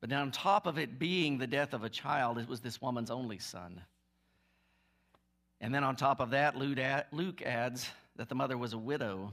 But 0.01 0.13
on 0.13 0.31
top 0.31 0.67
of 0.67 0.79
it 0.79 0.99
being 0.99 1.39
the 1.39 1.47
death 1.47 1.75
of 1.75 1.85
a 1.85 1.91
child, 1.91 2.39
it 2.39 2.49
was 2.49 2.61
this 2.61 2.81
woman's 2.81 3.11
only 3.11 3.39
son. 3.39 3.81
And 5.61 5.75
then 5.75 5.85
on 5.85 5.97
top 5.97 6.21
of 6.21 6.31
that, 6.31 6.57
Luke 6.57 7.43
adds 7.43 7.91
that 8.17 8.29
the 8.29 8.35
mother 8.35 8.57
was 8.57 8.73
a 8.73 8.79
widow. 8.79 9.33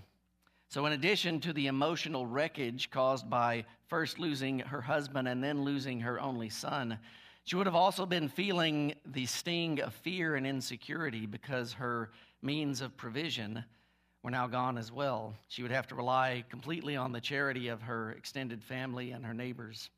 So, 0.70 0.86
in 0.86 0.92
addition 0.92 1.40
to 1.42 1.54
the 1.54 1.68
emotional 1.68 2.26
wreckage 2.26 2.90
caused 2.90 3.30
by 3.30 3.64
first 3.88 4.20
losing 4.20 4.60
her 4.60 4.82
husband 4.82 5.30
and 5.30 5.42
then 5.42 5.64
losing 5.64 6.02
her 6.02 6.20
only 6.20 6.50
son, 6.50 7.00
she 7.46 7.56
would 7.56 7.68
have 7.68 7.76
also 7.76 8.06
been 8.06 8.28
feeling 8.28 8.94
the 9.06 9.26
sting 9.26 9.80
of 9.80 9.94
fear 9.94 10.36
and 10.36 10.46
insecurity 10.46 11.26
because 11.26 11.72
her 11.72 12.12
means 12.42 12.82
of 12.82 12.98
provision 12.98 13.64
were 14.28 14.32
now 14.32 14.46
gone 14.46 14.78
as 14.78 14.92
well. 14.92 15.34
She 15.48 15.62
would 15.62 15.72
have 15.72 15.88
to 15.88 15.96
rely 15.96 16.44
completely 16.50 16.98
on 16.98 17.14
the 17.14 17.22
charity 17.22 17.70
of 17.70 17.82
her 17.84 18.12
extended 18.12 18.62
family 18.62 19.12
and 19.12 19.26
her 19.26 19.34
neighbors. 19.34 19.90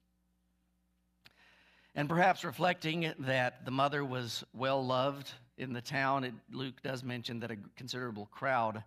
And 1.95 2.07
perhaps 2.07 2.43
reflecting 2.43 3.12
that 3.17 3.65
the 3.65 3.71
mother 3.71 4.05
was 4.05 4.43
well 4.53 4.86
loved 4.86 5.31
in 5.57 5.74
the 5.74 5.81
town, 5.81 6.25
it, 6.25 6.33
Luke 6.51 6.75
does 6.83 7.03
mention 7.03 7.39
that 7.39 7.50
a 7.50 7.57
considerable 7.75 8.27
crowd 8.27 8.83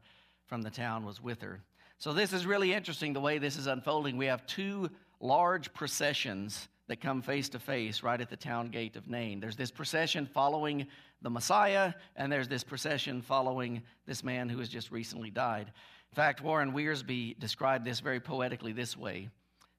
from 0.47 0.63
the 0.63 0.71
town 0.71 1.05
was 1.05 1.21
with 1.21 1.41
her. 1.41 1.61
So, 1.99 2.13
this 2.13 2.33
is 2.33 2.47
really 2.47 2.73
interesting 2.73 3.13
the 3.13 3.19
way 3.19 3.39
this 3.39 3.57
is 3.57 3.67
unfolding. 3.67 4.17
We 4.17 4.27
have 4.27 4.47
two 4.47 4.91
large 5.19 5.75
processions 5.75 6.69
that 6.93 7.01
come 7.01 7.23
face 7.23 7.49
to 7.49 7.59
face 7.59 8.03
right 8.03 8.21
at 8.21 8.29
the 8.29 8.37
town 8.37 8.69
gate 8.69 8.97
of 8.97 9.09
Nain. 9.09 9.41
There's 9.41 9.57
this 9.57 9.71
procession 9.71 10.27
following 10.27 10.87
the 11.23 11.31
Messiah, 11.31 11.95
and 12.17 12.31
there's 12.31 12.49
this 12.49 12.63
procession 12.63 13.23
following 13.23 13.83
this 14.05 14.23
man 14.23 14.51
who 14.51 14.59
has 14.59 14.69
just 14.69 14.91
recently 14.91 15.31
died. 15.31 15.69
In 15.69 16.15
fact, 16.15 16.43
Warren 16.43 16.75
Wiersbe 16.75 17.39
described 17.39 17.87
this 17.87 18.01
very 18.01 18.21
poetically 18.21 18.75
this 18.75 18.95
way 18.95 19.31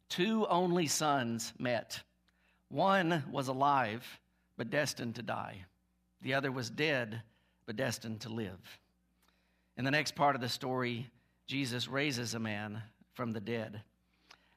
Two 0.09 0.47
only 0.47 0.87
sons 0.87 1.53
met. 1.59 2.01
One 2.69 3.23
was 3.31 3.47
alive, 3.47 4.03
but 4.57 4.71
destined 4.71 5.13
to 5.13 5.21
die. 5.21 5.65
The 6.23 6.33
other 6.33 6.51
was 6.51 6.71
dead, 6.71 7.21
but 7.67 7.75
destined 7.75 8.21
to 8.21 8.29
live. 8.29 8.79
In 9.77 9.85
the 9.85 9.91
next 9.91 10.15
part 10.15 10.33
of 10.33 10.41
the 10.41 10.49
story, 10.49 11.11
Jesus 11.45 11.87
raises 11.87 12.33
a 12.33 12.39
man 12.39 12.81
from 13.13 13.33
the 13.33 13.39
dead. 13.39 13.83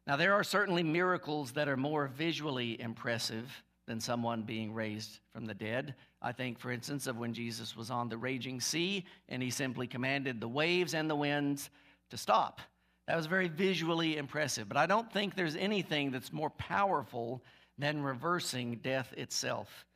Now, 0.06 0.16
there 0.16 0.34
are 0.34 0.44
certainly 0.44 0.84
miracles 0.84 1.52
that 1.52 1.68
are 1.68 1.76
more 1.76 2.06
visually 2.06 2.80
impressive 2.80 3.50
than 3.86 4.00
someone 4.00 4.42
being 4.42 4.72
raised 4.72 5.18
from 5.32 5.46
the 5.46 5.54
dead. 5.54 5.94
I 6.22 6.32
think, 6.32 6.58
for 6.58 6.70
instance, 6.70 7.06
of 7.06 7.16
when 7.16 7.34
Jesus 7.34 7.76
was 7.76 7.90
on 7.90 8.08
the 8.08 8.16
raging 8.16 8.60
sea 8.60 9.04
and 9.28 9.42
he 9.42 9.50
simply 9.50 9.86
commanded 9.86 10.40
the 10.40 10.48
waves 10.48 10.94
and 10.94 11.08
the 11.08 11.16
winds 11.16 11.70
to 12.10 12.16
stop. 12.16 12.60
That 13.06 13.16
was 13.16 13.26
very 13.26 13.48
visually 13.48 14.16
impressive. 14.16 14.68
But 14.68 14.76
I 14.76 14.86
don't 14.86 15.12
think 15.12 15.34
there's 15.34 15.56
anything 15.56 16.10
that's 16.10 16.32
more 16.32 16.50
powerful 16.50 17.42
than 17.78 18.02
reversing 18.02 18.76
death 18.76 19.12
itself. 19.16 19.86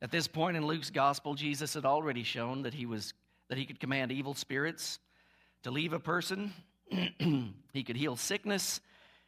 At 0.00 0.10
this 0.10 0.26
point 0.26 0.56
in 0.56 0.66
Luke's 0.66 0.90
gospel, 0.90 1.34
Jesus 1.34 1.74
had 1.74 1.84
already 1.84 2.22
shown 2.22 2.62
that 2.62 2.74
he, 2.74 2.86
was, 2.86 3.14
that 3.48 3.58
he 3.58 3.64
could 3.64 3.80
command 3.80 4.12
evil 4.12 4.34
spirits 4.34 4.98
to 5.62 5.70
leave 5.70 5.92
a 5.92 6.00
person, 6.00 6.52
he 7.72 7.84
could 7.84 7.96
heal 7.96 8.16
sickness, 8.16 8.80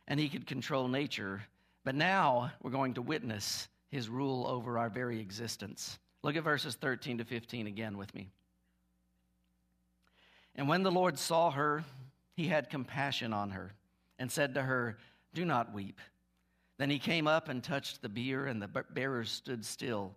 and 0.08 0.20
he 0.20 0.28
could 0.28 0.46
control 0.46 0.88
nature. 0.88 1.42
But 1.84 1.94
now 1.94 2.52
we're 2.62 2.70
going 2.70 2.94
to 2.94 3.02
witness 3.02 3.68
his 3.90 4.08
rule 4.08 4.46
over 4.46 4.78
our 4.78 4.90
very 4.90 5.20
existence. 5.20 5.99
Look 6.23 6.37
at 6.37 6.44
verses 6.44 6.75
13 6.75 7.18
to 7.18 7.25
15 7.25 7.66
again 7.66 7.96
with 7.96 8.14
me. 8.14 8.30
And 10.56 10.68
when 10.68 10.82
the 10.82 10.90
Lord 10.90 11.18
saw 11.18 11.50
her, 11.50 11.84
he 12.34 12.49
had 12.49 12.70
compassion 12.70 13.32
on 13.32 13.50
her 13.50 13.73
and 14.18 14.30
said 14.30 14.54
to 14.54 14.62
her, 14.62 14.99
Do 15.34 15.44
not 15.44 15.73
weep. 15.73 16.00
Then 16.78 16.90
he 16.90 16.99
came 16.99 17.26
up 17.26 17.49
and 17.49 17.62
touched 17.62 18.02
the 18.02 18.08
bier, 18.08 18.46
and 18.46 18.61
the 18.61 18.68
bearers 18.68 19.30
stood 19.30 19.64
still. 19.64 20.16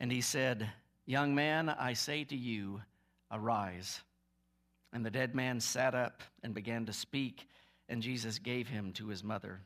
And 0.00 0.12
he 0.12 0.20
said, 0.20 0.68
Young 1.06 1.34
man, 1.34 1.68
I 1.68 1.94
say 1.94 2.24
to 2.24 2.36
you, 2.36 2.82
arise. 3.32 4.00
And 4.92 5.04
the 5.04 5.10
dead 5.10 5.34
man 5.34 5.60
sat 5.60 5.94
up 5.94 6.22
and 6.42 6.54
began 6.54 6.86
to 6.86 6.92
speak, 6.92 7.48
and 7.88 8.02
Jesus 8.02 8.38
gave 8.38 8.68
him 8.68 8.92
to 8.94 9.08
his 9.08 9.24
mother. 9.24 9.60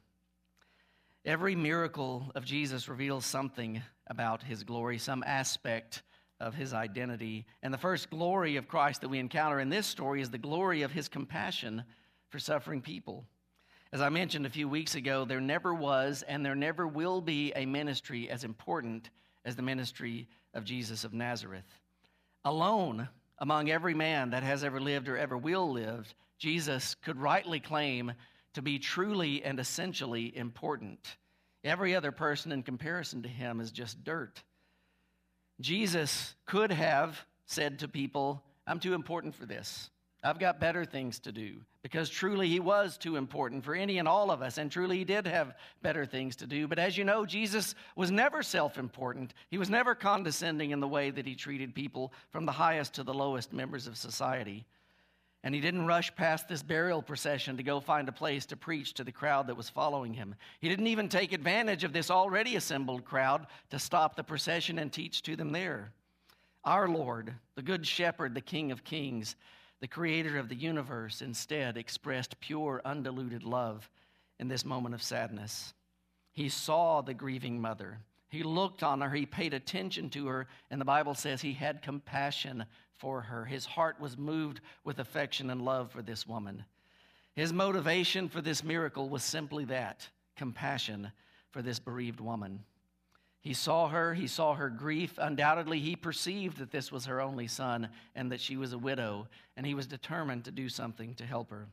Every 1.25 1.55
miracle 1.55 2.31
of 2.35 2.45
Jesus 2.45 2.89
reveals 2.89 3.25
something 3.25 3.83
about 4.09 4.43
his 4.43 4.65
glory, 4.65 4.99
some 4.99 5.23
aspect 5.25 6.03
of 6.41 6.55
his 6.55 6.75
identity. 6.75 7.47
And 7.63 7.73
the 7.73 7.79
first 7.79 8.11
glory 8.11 8.57
of 8.57 8.67
Christ 8.67 9.01
that 9.01 9.09
we 9.09 9.21
encounter 9.21 9.61
in 9.61 9.69
this 9.69 9.87
story 9.87 10.21
is 10.21 10.31
the 10.31 10.39
glory 10.39 10.83
of 10.83 10.91
his 10.91 11.09
compassion 11.09 11.85
for 12.29 12.41
suffering 12.41 12.81
people. 12.81 13.25
As 13.93 14.01
I 14.01 14.09
mentioned 14.09 14.47
a 14.47 14.51
few 14.51 14.69
weeks 14.69 14.95
ago, 14.95 15.25
there 15.25 15.41
never 15.41 15.73
was 15.75 16.25
and 16.27 16.45
there 16.45 16.55
never 16.55 16.89
will 16.89 17.21
be 17.21 17.53
a 17.55 17.67
ministry 17.67 18.29
as 18.31 18.43
important 18.43 19.11
as 19.45 19.55
the 19.55 19.63
ministry 19.63 20.29
of 20.55 20.65
Jesus 20.65 21.05
of 21.05 21.13
Nazareth. 21.13 21.79
Alone, 22.45 23.09
among 23.39 23.71
every 23.71 23.95
man 23.95 24.31
that 24.31 24.43
has 24.43 24.65
ever 24.65 24.81
lived 24.81 25.09
or 25.09 25.17
ever 25.17 25.37
will 25.37 25.71
live, 25.71 26.13
Jesus 26.43 26.97
could 26.97 27.21
rightly 27.21 27.61
claim 27.61 28.15
to 28.55 28.63
be 28.63 28.81
truly 28.81 29.45
and 29.45 29.61
essentially 29.61 30.37
important. 30.37 30.99
Every 31.63 31.95
other 31.95 32.11
person 32.11 32.51
in 32.51 32.65
comparison 32.65 33.23
to 33.23 33.29
him 33.29 33.61
is 33.61 33.71
just 33.71 34.03
dirt. 34.03 34.43
Jesus 35.61 36.35
could 36.45 36.73
have 36.73 37.25
said 37.47 37.79
to 37.79 37.87
people, 37.87 38.43
I'm 38.67 38.81
too 38.81 38.95
important 38.95 39.37
for 39.37 39.47
this. 39.47 39.89
I've 40.25 40.41
got 40.41 40.59
better 40.59 40.85
things 40.85 41.21
to 41.21 41.31
do 41.31 41.61
because 41.81 42.11
truly 42.11 42.49
he 42.49 42.59
was 42.59 42.99
too 42.99 43.15
important 43.15 43.65
for 43.65 43.77
any 43.77 43.99
and 43.99 44.09
all 44.09 44.33
of 44.33 44.43
us, 44.43 44.59
and 44.59 44.69
truly 44.69 44.99
he 44.99 45.05
did 45.05 45.29
have 45.29 45.55
better 45.81 46.05
things 46.05 46.35
to 46.37 46.49
do. 46.49 46.67
But 46.67 46.81
as 46.81 46.99
you 46.99 47.05
know, 47.05 47.25
Jesus 47.25 47.77
was 47.95 48.11
never 48.11 48.43
self 48.43 48.79
important. 48.79 49.33
He 49.49 49.59
was 49.59 49.71
never 49.71 49.95
condescending 49.95 50.73
in 50.73 50.81
the 50.81 50.89
way 50.89 51.11
that 51.11 51.27
he 51.27 51.37
treated 51.37 51.73
people 51.73 52.13
from 52.31 52.47
the 52.47 52.53
highest 52.53 52.95
to 52.95 53.05
the 53.05 53.15
lowest 53.15 53.53
members 53.53 53.87
of 53.87 53.97
society. 53.97 54.67
And 55.45 55.55
he 55.55 55.61
didn't 55.61 55.87
rush 55.87 56.15
past 56.15 56.49
this 56.49 56.63
burial 56.63 57.03
procession 57.03 57.57
to 57.57 57.65
go 57.65 57.81
find 57.81 58.09
a 58.09 58.13
place 58.13 58.47
to 58.47 58.57
preach 58.57 58.95
to 58.95 59.05
the 59.05 59.11
crowd 59.11 59.49
that 59.49 59.57
was 59.57 59.69
following 59.69 60.15
him. 60.15 60.37
He 60.61 60.69
didn't 60.69 60.87
even 60.87 61.09
take 61.09 61.33
advantage 61.33 61.83
of 61.83 61.93
this 61.93 62.11
already 62.11 62.55
assembled 62.55 63.05
crowd 63.05 63.47
to 63.71 63.79
stop 63.79 64.15
the 64.15 64.23
procession 64.23 64.79
and 64.79 64.93
teach 64.93 65.23
to 65.23 65.35
them 65.35 65.51
there. 65.51 65.93
Our 66.65 66.89
Lord, 66.89 67.35
the 67.57 67.63
Good 67.63 67.85
Shepherd, 67.85 68.35
the 68.35 68.41
King 68.41 68.71
of 68.71 68.85
Kings, 68.85 69.35
the 69.81 69.89
creator 69.89 70.39
of 70.39 70.49
the 70.49 70.55
universe, 70.55 71.23
instead 71.23 71.77
expressed 71.77 72.39
pure, 72.39 72.81
undiluted 72.85 73.43
love 73.43 73.91
in 74.39 74.47
this 74.47 74.65
moment 74.65 74.95
of 74.95 75.03
sadness. 75.03 75.75
He 76.31 76.49
saw 76.49 77.01
the 77.01 77.15
grieving 77.15 77.61
mother. 77.61 77.99
He 78.29 78.45
looked 78.45 78.83
on 78.83 79.01
her. 79.01 79.11
He 79.11 79.27
paid 79.27 79.55
attention 79.55 80.09
to 80.11 80.27
her. 80.29 80.47
And 80.71 80.81
the 80.81 80.87
Bible 80.87 81.15
says 81.15 81.43
he 81.43 81.53
had 81.53 81.83
compassion 81.83 82.65
for 83.03 83.23
her. 83.23 83.45
His 83.45 83.67
heart 83.67 84.01
was 84.01 84.17
moved 84.17 84.61
with 84.85 85.01
affection 85.01 85.51
and 85.51 85.61
love 85.61 85.91
for 85.91 86.03
this 86.03 86.25
woman. 86.25 86.65
His 87.35 87.53
motivation 87.53 88.29
for 88.29 88.41
this 88.41 88.63
miracle 88.63 89.09
was 89.09 89.25
simply 89.25 89.65
that 89.65 90.09
compassion 90.37 91.11
for 91.51 91.63
this 91.63 91.81
bereaved 91.81 92.21
woman. 92.21 92.61
He 93.41 93.55
saw 93.55 93.89
her, 93.89 94.15
he 94.15 94.29
saw 94.29 94.55
her 94.55 94.71
grief. 94.71 95.19
Undoubtedly, 95.19 95.81
he 95.81 95.97
perceived 95.97 96.59
that 96.59 96.71
this 96.71 96.93
was 96.93 97.07
her 97.07 97.21
only 97.21 97.49
son 97.49 97.89
and 98.15 98.31
that 98.31 98.41
she 98.41 98.57
was 98.57 98.73
a 98.73 98.79
widow, 98.79 99.27
and 99.57 99.67
he 99.67 99.75
was 99.75 99.89
determined 99.89 100.45
to 100.45 100.53
do 100.53 100.69
something 100.69 101.15
to 101.17 101.27
help 101.27 101.51
her. 101.51 101.67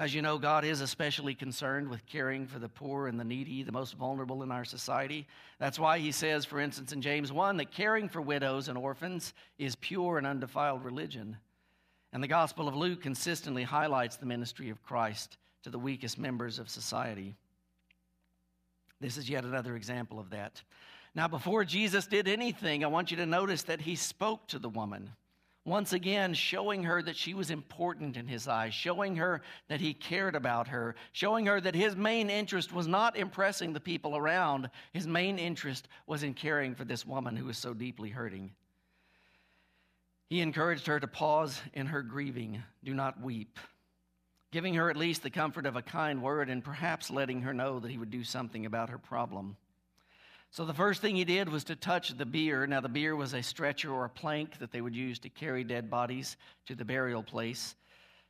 As 0.00 0.14
you 0.14 0.22
know, 0.22 0.38
God 0.38 0.64
is 0.64 0.80
especially 0.80 1.34
concerned 1.34 1.86
with 1.86 2.06
caring 2.06 2.46
for 2.46 2.58
the 2.58 2.70
poor 2.70 3.06
and 3.06 3.20
the 3.20 3.24
needy, 3.24 3.62
the 3.62 3.70
most 3.70 3.98
vulnerable 3.98 4.42
in 4.42 4.50
our 4.50 4.64
society. 4.64 5.26
That's 5.58 5.78
why 5.78 5.98
he 5.98 6.10
says, 6.10 6.46
for 6.46 6.58
instance, 6.58 6.94
in 6.94 7.02
James 7.02 7.30
1, 7.30 7.58
that 7.58 7.70
caring 7.70 8.08
for 8.08 8.22
widows 8.22 8.68
and 8.68 8.78
orphans 8.78 9.34
is 9.58 9.76
pure 9.76 10.16
and 10.16 10.26
undefiled 10.26 10.86
religion. 10.86 11.36
And 12.14 12.22
the 12.22 12.28
Gospel 12.28 12.66
of 12.66 12.74
Luke 12.74 13.02
consistently 13.02 13.62
highlights 13.62 14.16
the 14.16 14.24
ministry 14.24 14.70
of 14.70 14.82
Christ 14.82 15.36
to 15.64 15.70
the 15.70 15.78
weakest 15.78 16.18
members 16.18 16.58
of 16.58 16.70
society. 16.70 17.36
This 19.02 19.18
is 19.18 19.28
yet 19.28 19.44
another 19.44 19.76
example 19.76 20.18
of 20.18 20.30
that. 20.30 20.62
Now, 21.14 21.28
before 21.28 21.62
Jesus 21.62 22.06
did 22.06 22.26
anything, 22.26 22.84
I 22.84 22.86
want 22.86 23.10
you 23.10 23.18
to 23.18 23.26
notice 23.26 23.64
that 23.64 23.82
he 23.82 23.96
spoke 23.96 24.46
to 24.46 24.58
the 24.58 24.70
woman. 24.70 25.10
Once 25.64 25.92
again, 25.92 26.32
showing 26.32 26.82
her 26.82 27.02
that 27.02 27.16
she 27.16 27.34
was 27.34 27.50
important 27.50 28.16
in 28.16 28.26
his 28.26 28.48
eyes, 28.48 28.72
showing 28.72 29.16
her 29.16 29.42
that 29.68 29.80
he 29.80 29.92
cared 29.92 30.34
about 30.34 30.68
her, 30.68 30.94
showing 31.12 31.46
her 31.46 31.60
that 31.60 31.74
his 31.74 31.94
main 31.94 32.30
interest 32.30 32.72
was 32.72 32.86
not 32.86 33.16
impressing 33.16 33.72
the 33.72 33.80
people 33.80 34.16
around. 34.16 34.70
His 34.92 35.06
main 35.06 35.38
interest 35.38 35.86
was 36.06 36.22
in 36.22 36.32
caring 36.32 36.74
for 36.74 36.84
this 36.84 37.06
woman 37.06 37.36
who 37.36 37.44
was 37.44 37.58
so 37.58 37.74
deeply 37.74 38.08
hurting. 38.08 38.52
He 40.28 40.40
encouraged 40.40 40.86
her 40.86 40.98
to 40.98 41.06
pause 41.06 41.60
in 41.74 41.86
her 41.86 42.02
grieving. 42.02 42.62
Do 42.82 42.94
not 42.94 43.20
weep 43.20 43.58
giving 44.52 44.74
her 44.74 44.90
at 44.90 44.96
least 44.96 45.22
the 45.22 45.30
comfort 45.30 45.66
of 45.66 45.76
a 45.76 45.82
kind 45.82 46.22
word 46.22 46.48
and 46.48 46.64
perhaps 46.64 47.10
letting 47.10 47.42
her 47.42 47.54
know 47.54 47.78
that 47.78 47.90
he 47.90 47.98
would 47.98 48.10
do 48.10 48.24
something 48.24 48.66
about 48.66 48.90
her 48.90 48.98
problem. 48.98 49.56
So 50.52 50.64
the 50.64 50.74
first 50.74 51.00
thing 51.00 51.14
he 51.14 51.24
did 51.24 51.48
was 51.48 51.62
to 51.64 51.76
touch 51.76 52.16
the 52.16 52.26
bier. 52.26 52.66
Now, 52.66 52.80
the 52.80 52.88
bier 52.88 53.14
was 53.14 53.34
a 53.34 53.42
stretcher 53.42 53.92
or 53.92 54.04
a 54.04 54.10
plank 54.10 54.58
that 54.58 54.72
they 54.72 54.80
would 54.80 54.96
use 54.96 55.20
to 55.20 55.28
carry 55.28 55.62
dead 55.62 55.88
bodies 55.88 56.36
to 56.66 56.74
the 56.74 56.84
burial 56.84 57.22
place. 57.22 57.76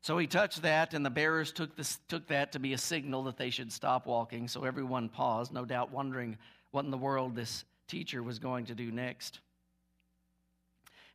So 0.03 0.19
he 0.19 0.27
touched 0.27 0.63
that, 0.63 0.95
and 0.95 1.05
the 1.05 1.11
bearers 1.11 1.53
took, 1.53 1.77
this, 1.77 1.99
took 2.09 2.27
that 2.29 2.53
to 2.53 2.59
be 2.59 2.75
a 2.75 2.79
signal 2.79 3.25
that 3.25 3.37
they 3.37 3.51
should 3.51 3.73
stop 3.73 4.07
walking. 4.07 4.49
So 4.49 4.65
everyone 4.65 5.09
paused, 5.09 5.53
no 5.53 5.65
doubt 5.65 5.93
wondering 5.93 6.37
what 6.71 6.85
in 6.85 6.91
the 6.91 6.99
world 6.99 7.35
this 7.35 7.65
teacher 7.89 8.23
was 8.23 8.39
going 8.39 8.67
to 8.67 8.75
do 8.75 8.91
next. 8.91 9.41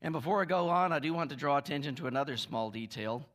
And 0.02 0.12
before 0.12 0.41
I 0.41 0.46
go 0.46 0.70
on, 0.70 0.91
I 0.91 1.00
do 1.00 1.13
want 1.13 1.30
to 1.32 1.36
draw 1.36 1.58
attention 1.58 1.96
to 1.96 2.08
another 2.08 2.38
small 2.38 2.70
detail 2.70 3.26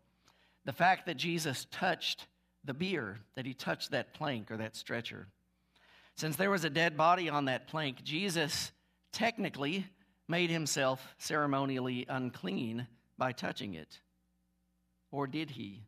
the 0.67 0.73
fact 0.73 1.07
that 1.07 1.17
Jesus 1.17 1.67
touched 1.71 2.27
the 2.65 2.75
bier, 2.75 3.19
that 3.35 3.47
he 3.47 3.55
touched 3.55 3.93
that 3.93 4.13
plank 4.13 4.51
or 4.51 4.59
that 4.59 4.77
stretcher. 4.77 5.27
Since 6.21 6.37
there 6.37 6.51
was 6.51 6.67
a 6.67 6.69
dead 6.69 6.99
body 6.99 7.31
on 7.31 7.47
that 7.47 7.67
plank, 7.67 8.05
Jesus 8.05 8.73
technically 9.11 9.87
made 10.29 10.51
himself 10.51 11.15
ceremonially 11.17 12.05
unclean 12.11 12.87
by 13.17 13.33
touching 13.33 13.73
it. 13.73 13.99
Or 15.11 15.27
did 15.27 15.49
he? 15.49 15.81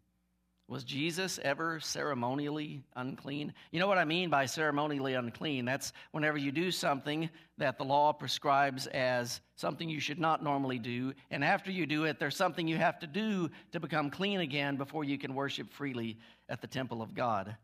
Was 0.68 0.84
Jesus 0.84 1.38
ever 1.42 1.80
ceremonially 1.80 2.82
unclean? 2.96 3.52
You 3.72 3.80
know 3.80 3.86
what 3.86 3.98
I 3.98 4.06
mean 4.06 4.30
by 4.30 4.46
ceremonially 4.46 5.12
unclean? 5.12 5.66
That's 5.66 5.92
whenever 6.12 6.38
you 6.38 6.50
do 6.50 6.70
something 6.70 7.28
that 7.58 7.76
the 7.76 7.84
law 7.84 8.14
prescribes 8.14 8.86
as 8.86 9.42
something 9.56 9.86
you 9.86 10.00
should 10.00 10.18
not 10.18 10.42
normally 10.42 10.78
do, 10.78 11.12
and 11.30 11.44
after 11.44 11.70
you 11.70 11.84
do 11.84 12.04
it, 12.04 12.18
there's 12.18 12.36
something 12.36 12.66
you 12.66 12.78
have 12.78 12.98
to 13.00 13.06
do 13.06 13.50
to 13.72 13.80
become 13.80 14.08
clean 14.08 14.40
again 14.40 14.76
before 14.76 15.04
you 15.04 15.18
can 15.18 15.34
worship 15.34 15.70
freely 15.70 16.16
at 16.48 16.62
the 16.62 16.66
temple 16.66 17.02
of 17.02 17.14
God. 17.14 17.54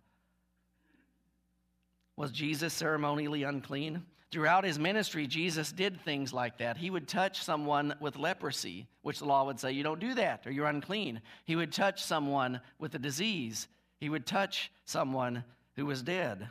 Was 2.19 2.33
Jesus 2.33 2.75
ceremonially 2.75 3.45
unclean? 3.45 4.03
Throughout 4.33 4.65
his 4.65 4.77
ministry, 4.77 5.29
Jesus 5.29 5.71
did 5.71 6.01
things 6.01 6.33
like 6.33 6.59
that. 6.59 6.77
He 6.77 6.91
would 6.91 7.07
touch 7.07 7.45
someone 7.45 7.95
with 8.01 8.17
leprosy, 8.17 8.89
which 9.03 9.21
the 9.21 9.25
law 9.25 9.45
would 9.45 9.61
say, 9.61 9.71
you 9.71 9.85
don't 9.85 10.01
do 10.01 10.15
that 10.15 10.45
or 10.45 10.51
you're 10.51 10.67
unclean. 10.67 11.21
He 11.45 11.55
would 11.55 11.73
touch 11.73 12.03
someone 12.03 12.61
with 12.81 12.93
a 12.97 12.99
disease. 12.99 13.69
He 14.01 14.09
would 14.09 14.27
touch 14.27 14.73
someone 14.85 15.45
who 15.77 15.87
was 15.87 16.03
dead. 16.03 16.49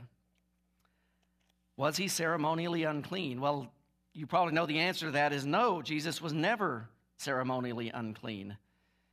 Was 1.75 1.97
he 1.97 2.08
ceremonially 2.08 2.86
unclean? 2.86 3.41
Well, 3.41 3.69
you 4.13 4.25
probably 4.25 4.53
know 4.53 4.67
the 4.67 4.80
answer 4.80 5.08
to 5.08 5.12
that 5.12 5.34
is 5.34 5.45
no, 5.45 5.82
Jesus 5.82 6.21
was 6.21 6.32
never 6.32 6.88
ceremonially 7.17 7.89
unclean. 7.89 8.56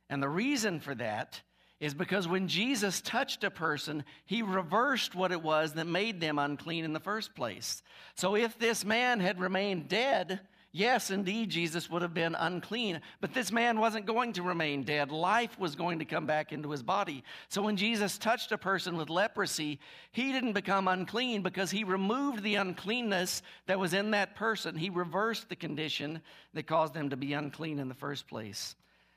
And 0.09 0.23
the 0.23 0.29
reason 0.29 0.79
for 0.79 0.95
that 0.95 1.41
is 1.79 1.93
because 1.93 2.27
when 2.27 2.47
Jesus 2.47 3.01
touched 3.01 3.43
a 3.43 3.51
person, 3.51 4.05
he 4.25 4.41
reversed 4.41 5.13
what 5.13 5.31
it 5.31 5.41
was 5.41 5.73
that 5.73 5.87
made 5.87 6.21
them 6.21 6.39
unclean 6.39 6.85
in 6.85 6.93
the 6.93 6.99
first 6.99 7.35
place. 7.35 7.83
So 8.15 8.35
if 8.35 8.57
this 8.57 8.85
man 8.85 9.19
had 9.19 9.41
remained 9.41 9.89
dead, 9.89 10.39
yes, 10.71 11.11
indeed, 11.11 11.49
Jesus 11.49 11.89
would 11.89 12.01
have 12.01 12.13
been 12.13 12.33
unclean. 12.33 13.01
But 13.19 13.33
this 13.33 13.51
man 13.51 13.77
wasn't 13.77 14.05
going 14.05 14.31
to 14.33 14.41
remain 14.41 14.83
dead. 14.83 15.11
Life 15.11 15.59
was 15.59 15.75
going 15.75 15.99
to 15.99 16.05
come 16.05 16.25
back 16.25 16.53
into 16.53 16.71
his 16.71 16.81
body. 16.81 17.25
So 17.49 17.61
when 17.61 17.75
Jesus 17.75 18.17
touched 18.17 18.53
a 18.53 18.57
person 18.57 18.95
with 18.95 19.09
leprosy, 19.09 19.79
he 20.11 20.31
didn't 20.31 20.53
become 20.53 20.87
unclean 20.87 21.41
because 21.41 21.71
he 21.71 21.83
removed 21.83 22.41
the 22.41 22.55
uncleanness 22.55 23.41
that 23.67 23.79
was 23.79 23.93
in 23.93 24.11
that 24.11 24.35
person. 24.35 24.77
He 24.77 24.89
reversed 24.89 25.49
the 25.49 25.57
condition 25.57 26.21
that 26.53 26.67
caused 26.67 26.93
them 26.93 27.09
to 27.09 27.17
be 27.17 27.33
unclean 27.33 27.79
in 27.79 27.89
the 27.89 27.93
first 27.93 28.29
place. 28.29 28.75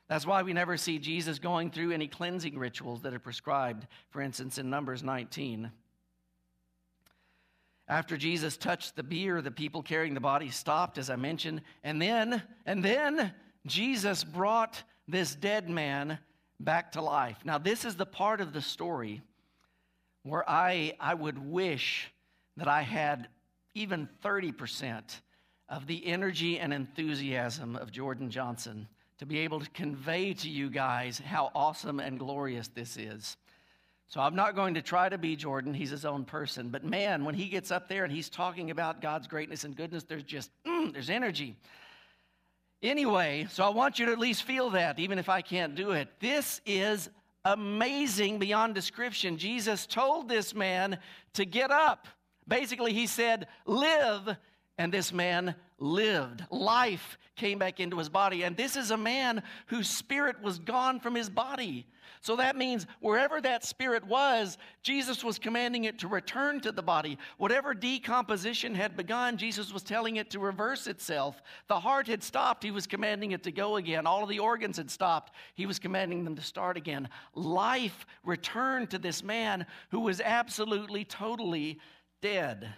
That's 0.09 0.27
why 0.27 0.43
we 0.43 0.55
never 0.55 0.77
see 0.77 0.99
Jesus 0.99 1.39
going 1.39 1.71
through 1.71 1.93
any 1.93 2.09
cleansing 2.09 2.59
rituals 2.59 3.03
that 3.03 3.13
are 3.13 3.19
prescribed, 3.19 3.87
for 4.11 4.23
instance, 4.23 4.57
in 4.59 4.71
Numbers 4.71 5.03
19. 5.03 5.71
After 7.87 8.17
Jesus 8.17 8.57
touched 8.57 8.97
the 8.97 9.03
bier, 9.03 9.43
the 9.43 9.51
people 9.51 9.83
carrying 9.83 10.15
the 10.15 10.21
body 10.21 10.51
stopped, 10.51 10.99
as 10.99 11.11
I 11.11 11.17
mentioned, 11.17 11.63
and 11.83 12.01
then, 12.01 12.43
and 12.65 12.83
then 12.83 13.33
Jesus 13.67 14.25
brought 14.25 14.83
this 15.07 15.35
dead 15.35 15.69
man 15.69 16.19
back 16.61 16.93
to 16.93 17.03
life. 17.03 17.39
Now, 17.45 17.59
this 17.59 17.85
is 17.85 17.97
the 17.97 18.07
part 18.07 18.41
of 18.41 18.53
the 18.53 18.63
story 18.63 19.23
where 20.23 20.49
I, 20.49 20.95
I 21.01 21.15
would 21.15 21.39
wish 21.39 22.11
that 22.57 22.69
I 22.69 22.83
had 22.83 23.29
even 23.75 24.09
30% 24.23 25.03
of 25.69 25.87
the 25.87 26.07
energy 26.07 26.59
and 26.59 26.73
enthusiasm 26.73 27.77
of 27.77 27.93
Jordan 27.93 28.31
Johnson 28.31 28.89
to 29.19 29.27
be 29.27 29.41
able 29.41 29.61
to 29.61 29.71
convey 29.71 30.33
to 30.33 30.49
you 30.49 30.71
guys 30.71 31.19
how 31.19 31.51
awesome 31.55 32.01
and 32.01 32.19
glorious 32.19 32.69
this 32.69 32.97
is. 32.97 33.37
So 34.09 34.21
I'm 34.21 34.35
not 34.35 34.55
going 34.55 34.75
to 34.75 34.83
try 34.83 35.09
to 35.09 35.19
be 35.19 35.37
Jordan, 35.37 35.75
he's 35.75 35.91
his 35.91 36.07
own 36.07 36.25
person. 36.25 36.71
But 36.71 36.83
man, 36.83 37.25
when 37.25 37.35
he 37.35 37.49
gets 37.49 37.71
up 37.71 37.89
there 37.89 38.05
and 38.05 38.13
he's 38.13 38.31
talking 38.31 38.71
about 38.71 39.03
God's 39.03 39.27
greatness 39.27 39.65
and 39.65 39.77
goodness, 39.77 40.05
there's 40.05 40.23
just, 40.23 40.51
mm, 40.65 40.93
there's 40.93 41.11
energy. 41.11 41.57
Anyway, 42.83 43.47
so 43.51 43.65
I 43.65 43.69
want 43.71 43.99
you 43.99 44.07
to 44.07 44.13
at 44.13 44.19
least 44.19 44.45
feel 44.45 44.71
that, 44.71 44.99
even 44.99 45.19
if 45.19 45.29
I 45.29 45.43
can't 45.43 45.75
do 45.75 45.91
it. 45.91 46.09
This 46.21 46.61
is 46.65 47.11
amazing 47.45 48.39
beyond 48.39 48.75
description. 48.75 49.37
Jesus 49.37 49.85
told 49.85 50.29
this 50.29 50.55
man 50.55 50.99
to 51.35 51.45
get 51.45 51.71
up. 51.71 52.07
Basically, 52.47 52.95
he 52.95 53.07
said, 53.07 53.47
Live, 53.67 54.37
and 54.79 54.93
this 54.93 55.13
man 55.13 55.55
lived. 55.79 56.45
Life 56.51 57.19
came 57.37 57.59
back 57.59 57.81
into 57.81 57.99
his 57.99 58.09
body. 58.09 58.43
And 58.43 58.57
this 58.57 58.77
is 58.77 58.91
a 58.91 58.97
man 58.97 59.43
whose 59.67 59.89
spirit 59.89 60.43
was 60.43 60.59
gone 60.59 61.01
from 61.01 61.15
his 61.15 61.31
body. 61.31 61.87
So 62.21 62.37
that 62.37 62.57
means 62.57 62.87
wherever 63.01 63.41
that 63.41 63.65
spirit 63.65 64.05
was, 64.05 64.59
Jesus 64.83 65.23
was 65.23 65.39
commanding 65.39 65.85
it 65.85 66.01
to 66.01 66.09
return 66.09 66.61
to 66.61 66.73
the 66.73 66.83
body. 66.83 67.17
Whatever 67.37 67.75
decomposition 67.75 68.75
had 68.75 68.97
begun, 68.97 69.37
Jesus 69.37 69.73
was 69.73 69.85
telling 69.85 70.17
it 70.17 70.31
to 70.31 70.41
reverse 70.41 70.89
itself. 70.89 71.41
The 71.69 71.79
heart 71.79 72.09
had 72.09 72.23
stopped, 72.25 72.65
he 72.65 72.73
was 72.73 72.89
commanding 72.89 73.33
it 73.33 73.45
to 73.45 73.53
go 73.53 73.77
again. 73.77 74.07
All 74.07 74.25
of 74.25 74.29
the 74.29 74.41
organs 74.41 74.79
had 74.79 74.91
stopped, 74.91 75.33
he 75.55 75.67
was 75.67 75.79
commanding 75.79 76.25
them 76.25 76.35
to 76.35 76.43
start 76.43 76.77
again. 76.77 77.09
Life 77.35 78.05
returned 78.25 78.91
to 78.91 78.99
this 78.99 79.23
man 79.23 79.65
who 79.91 80.01
was 80.01 80.21
absolutely, 80.21 81.05
totally 81.05 81.79
dead. 82.21 82.69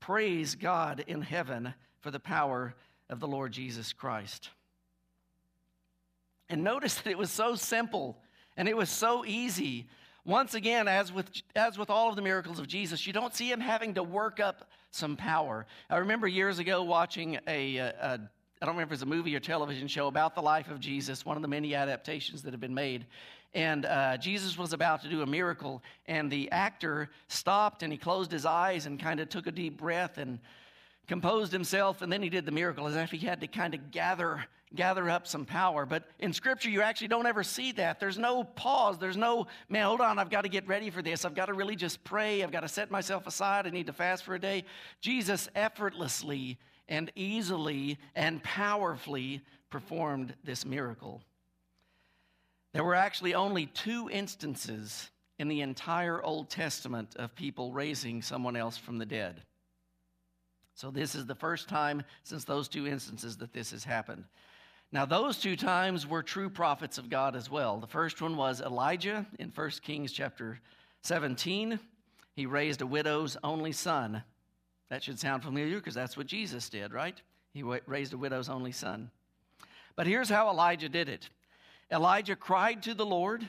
Praise 0.00 0.56
God 0.56 1.04
in 1.06 1.22
heaven 1.22 1.72
for 2.06 2.12
the 2.12 2.20
power 2.20 2.72
of 3.10 3.18
the 3.18 3.26
Lord 3.26 3.50
Jesus 3.50 3.92
Christ. 3.92 4.50
And 6.48 6.62
notice 6.62 6.94
that 7.00 7.10
it 7.10 7.18
was 7.18 7.32
so 7.32 7.56
simple 7.56 8.16
and 8.56 8.68
it 8.68 8.76
was 8.76 8.90
so 8.90 9.24
easy. 9.24 9.88
Once 10.24 10.54
again, 10.54 10.86
as 10.86 11.12
with, 11.12 11.28
as 11.56 11.76
with 11.76 11.90
all 11.90 12.08
of 12.08 12.14
the 12.14 12.22
miracles 12.22 12.60
of 12.60 12.68
Jesus, 12.68 13.08
you 13.08 13.12
don't 13.12 13.34
see 13.34 13.50
him 13.50 13.58
having 13.58 13.94
to 13.94 14.04
work 14.04 14.38
up 14.38 14.70
some 14.92 15.16
power. 15.16 15.66
I 15.90 15.96
remember 15.96 16.28
years 16.28 16.60
ago 16.60 16.84
watching 16.84 17.40
a, 17.48 17.76
a, 17.78 17.86
a 17.88 18.20
I 18.62 18.66
don't 18.66 18.76
remember 18.76 18.94
if 18.94 19.00
it 19.00 19.02
was 19.02 19.02
a 19.02 19.06
movie 19.06 19.34
or 19.34 19.40
television 19.40 19.88
show 19.88 20.06
about 20.06 20.36
the 20.36 20.42
life 20.42 20.70
of 20.70 20.78
Jesus, 20.78 21.26
one 21.26 21.34
of 21.34 21.42
the 21.42 21.48
many 21.48 21.74
adaptations 21.74 22.40
that 22.42 22.52
have 22.52 22.60
been 22.60 22.72
made. 22.72 23.04
And 23.52 23.84
uh, 23.84 24.16
Jesus 24.18 24.56
was 24.56 24.72
about 24.72 25.02
to 25.02 25.08
do 25.08 25.22
a 25.22 25.26
miracle, 25.26 25.82
and 26.06 26.30
the 26.30 26.52
actor 26.52 27.10
stopped 27.26 27.82
and 27.82 27.92
he 27.92 27.98
closed 27.98 28.30
his 28.30 28.46
eyes 28.46 28.86
and 28.86 29.00
kind 29.00 29.18
of 29.18 29.28
took 29.28 29.48
a 29.48 29.50
deep 29.52 29.76
breath 29.76 30.18
and 30.18 30.38
composed 31.06 31.52
himself, 31.52 32.02
and 32.02 32.12
then 32.12 32.22
he 32.22 32.28
did 32.28 32.44
the 32.44 32.52
miracle 32.52 32.86
as 32.86 32.96
if 32.96 33.10
he 33.10 33.18
had 33.18 33.40
to 33.40 33.46
kind 33.46 33.74
of 33.74 33.90
gather 33.90 34.44
gather 34.74 35.08
up 35.08 35.26
some 35.26 35.44
power. 35.44 35.86
But 35.86 36.04
in 36.18 36.32
Scripture, 36.32 36.68
you 36.68 36.82
actually 36.82 37.08
don't 37.08 37.26
ever 37.26 37.44
see 37.44 37.72
that. 37.72 38.00
There's 38.00 38.18
no 38.18 38.44
pause. 38.44 38.98
There's 38.98 39.16
no, 39.16 39.46
man, 39.68 39.86
hold 39.86 40.00
on, 40.00 40.18
I've 40.18 40.28
got 40.28 40.42
to 40.42 40.48
get 40.48 40.66
ready 40.66 40.90
for 40.90 41.02
this. 41.02 41.24
I've 41.24 41.34
got 41.34 41.46
to 41.46 41.54
really 41.54 41.76
just 41.76 42.02
pray. 42.04 42.42
I've 42.42 42.50
got 42.50 42.60
to 42.60 42.68
set 42.68 42.90
myself 42.90 43.26
aside. 43.26 43.66
I 43.66 43.70
need 43.70 43.86
to 43.86 43.92
fast 43.92 44.24
for 44.24 44.34
a 44.34 44.40
day. 44.40 44.64
Jesus 45.00 45.48
effortlessly 45.54 46.58
and 46.88 47.10
easily 47.14 47.98
and 48.14 48.42
powerfully 48.42 49.42
performed 49.70 50.34
this 50.44 50.64
miracle. 50.64 51.22
There 52.72 52.84
were 52.84 52.94
actually 52.94 53.34
only 53.34 53.66
two 53.66 54.10
instances 54.10 55.10
in 55.38 55.48
the 55.48 55.60
entire 55.60 56.22
Old 56.22 56.50
Testament 56.50 57.16
of 57.16 57.34
people 57.34 57.72
raising 57.72 58.22
someone 58.22 58.56
else 58.56 58.76
from 58.76 58.98
the 58.98 59.06
dead. 59.06 59.42
So, 60.76 60.90
this 60.90 61.14
is 61.14 61.24
the 61.24 61.34
first 61.34 61.70
time 61.70 62.02
since 62.22 62.44
those 62.44 62.68
two 62.68 62.86
instances 62.86 63.38
that 63.38 63.54
this 63.54 63.70
has 63.70 63.82
happened. 63.82 64.24
Now, 64.92 65.06
those 65.06 65.38
two 65.38 65.56
times 65.56 66.06
were 66.06 66.22
true 66.22 66.50
prophets 66.50 66.98
of 66.98 67.08
God 67.08 67.34
as 67.34 67.50
well. 67.50 67.78
The 67.78 67.86
first 67.86 68.20
one 68.20 68.36
was 68.36 68.60
Elijah 68.60 69.24
in 69.38 69.48
1 69.48 69.70
Kings 69.82 70.12
chapter 70.12 70.60
17. 71.02 71.80
He 72.34 72.44
raised 72.44 72.82
a 72.82 72.86
widow's 72.86 73.38
only 73.42 73.72
son. 73.72 74.22
That 74.90 75.02
should 75.02 75.18
sound 75.18 75.42
familiar 75.42 75.76
because 75.76 75.94
that's 75.94 76.14
what 76.14 76.26
Jesus 76.26 76.68
did, 76.68 76.92
right? 76.92 77.18
He 77.54 77.62
raised 77.62 78.12
a 78.12 78.18
widow's 78.18 78.50
only 78.50 78.72
son. 78.72 79.10
But 79.96 80.06
here's 80.06 80.28
how 80.28 80.50
Elijah 80.50 80.90
did 80.90 81.08
it 81.08 81.30
Elijah 81.90 82.36
cried 82.36 82.82
to 82.82 82.92
the 82.92 83.06
Lord, 83.06 83.48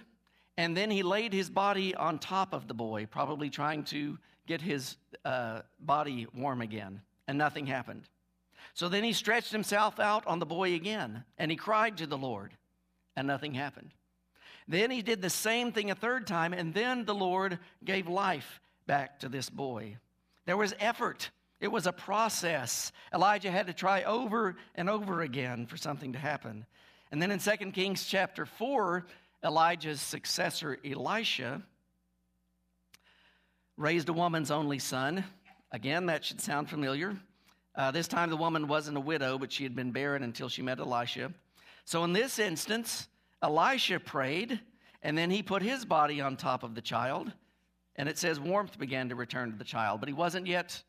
and 0.56 0.78
then 0.78 0.90
he 0.90 1.04
laid 1.04 1.34
his 1.34 1.50
body 1.50 1.94
on 1.94 2.20
top 2.20 2.54
of 2.54 2.70
the 2.70 2.74
boy, 2.74 3.06
probably 3.06 3.50
trying 3.50 3.84
to 3.86 4.18
get 4.48 4.62
his 4.62 4.96
uh, 5.26 5.64
body 5.82 6.26
warm 6.34 6.62
again 6.62 7.02
and 7.28 7.38
nothing 7.38 7.66
happened. 7.66 8.04
So 8.74 8.90
then 8.90 9.04
he 9.04 9.14
stretched 9.14 9.52
himself 9.52 10.00
out 10.00 10.26
on 10.28 10.40
the 10.40 10.46
boy 10.46 10.74
again, 10.76 11.24
and 11.38 11.50
he 11.50 11.58
cried 11.58 11.98
to 11.98 12.08
the 12.08 12.18
Lord, 12.18 12.54
and 13.16 13.28
nothing 13.28 13.54
happened. 13.54 13.92
Then 14.68 14.92
he 14.92 15.02
did 15.02 15.22
the 15.22 15.30
same 15.30 15.72
thing 15.72 15.90
a 15.90 15.96
third 15.96 16.28
time, 16.28 16.54
and 16.54 16.74
then 16.74 17.06
the 17.06 17.16
Lord 17.16 17.60
gave 17.84 18.08
life 18.08 18.60
back 18.86 19.20
to 19.20 19.30
this 19.30 19.50
boy. 19.50 19.98
There 20.46 20.58
was 20.58 20.74
effort. 20.80 21.32
It 21.60 21.70
was 21.70 21.88
a 21.88 21.92
process. 21.92 22.92
Elijah 23.14 23.52
had 23.52 23.68
to 23.68 23.74
try 23.74 24.04
over 24.04 24.56
and 24.76 24.90
over 24.90 25.22
again 25.22 25.66
for 25.66 25.78
something 25.78 26.14
to 26.14 26.20
happen. 26.20 26.66
And 27.12 27.22
then 27.22 27.32
in 27.32 27.40
2 27.40 27.72
Kings 27.72 28.06
chapter 28.06 28.46
4, 28.46 29.06
Elijah's 29.44 30.02
successor, 30.02 30.78
Elisha, 30.86 31.62
raised 33.78 34.10
a 34.10 34.14
woman's 34.14 34.52
only 34.52 34.80
son 34.80 35.24
Again, 35.72 36.06
that 36.06 36.24
should 36.24 36.42
sound 36.42 36.70
familiar. 36.70 37.18
Uh, 37.76 37.92
this 37.92 38.08
time 38.08 38.30
the 38.30 38.38
woman 38.38 38.68
wasn't 38.68 38.98
a 38.98 39.02
widow, 39.02 39.38
but 39.38 39.52
she 39.52 39.64
had 39.64 39.76
been 39.76 39.92
barren 39.92 40.24
until 40.24 40.50
she 40.50 40.62
met 40.62 40.80
Elisha. 40.80 41.32
So 41.86 42.04
in 42.04 42.14
this 42.14 42.40
instance, 42.40 43.08
Elisha 43.42 44.00
prayed, 44.00 44.60
and 45.04 45.18
then 45.18 45.30
he 45.30 45.44
put 45.44 45.62
his 45.62 45.86
body 45.86 46.20
on 46.22 46.36
top 46.36 46.64
of 46.64 46.74
the 46.74 46.82
child, 46.82 47.32
and 47.96 48.10
it 48.10 48.18
says 48.18 48.40
warmth 48.40 48.80
began 48.80 49.10
to 49.10 49.16
return 49.16 49.52
to 49.52 49.58
the 49.58 49.64
child, 49.64 50.00
but 50.00 50.10
he 50.10 50.14
wasn't 50.14 50.48
yet 50.48 50.82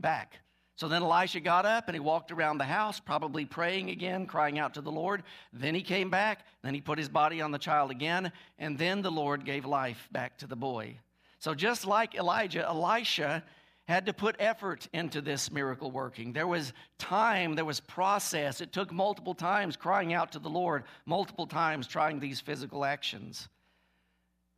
back. 0.00 0.40
So 0.76 0.88
then 0.88 1.02
Elisha 1.02 1.40
got 1.40 1.64
up 1.64 1.88
and 1.88 1.94
he 1.94 2.00
walked 2.00 2.30
around 2.30 2.58
the 2.58 2.64
house, 2.64 3.00
probably 3.00 3.46
praying 3.46 3.88
again, 3.88 4.26
crying 4.26 4.58
out 4.58 4.74
to 4.74 4.82
the 4.82 4.92
Lord. 4.92 5.22
Then 5.52 5.74
he 5.74 5.80
came 5.80 6.10
back, 6.10 6.44
then 6.62 6.74
he 6.74 6.82
put 6.82 6.98
his 6.98 7.08
body 7.08 7.40
on 7.40 7.50
the 7.50 7.58
child 7.58 7.90
again, 7.90 8.30
and 8.58 8.76
then 8.76 9.00
the 9.00 9.10
Lord 9.10 9.46
gave 9.46 9.64
life 9.64 10.06
back 10.12 10.36
to 10.38 10.46
the 10.46 10.56
boy. 10.56 10.98
So 11.38 11.54
just 11.54 11.86
like 11.86 12.14
Elijah, 12.14 12.66
Elisha 12.66 13.42
had 13.86 14.06
to 14.06 14.12
put 14.12 14.36
effort 14.38 14.88
into 14.92 15.20
this 15.20 15.50
miracle 15.50 15.90
working. 15.90 16.32
There 16.32 16.46
was 16.46 16.72
time, 16.98 17.54
there 17.54 17.64
was 17.64 17.80
process. 17.80 18.60
It 18.60 18.72
took 18.72 18.92
multiple 18.92 19.34
times 19.34 19.76
crying 19.76 20.12
out 20.12 20.32
to 20.32 20.38
the 20.38 20.48
Lord, 20.48 20.84
multiple 21.04 21.46
times 21.46 21.86
trying 21.86 22.18
these 22.18 22.40
physical 22.40 22.84
actions. 22.84 23.48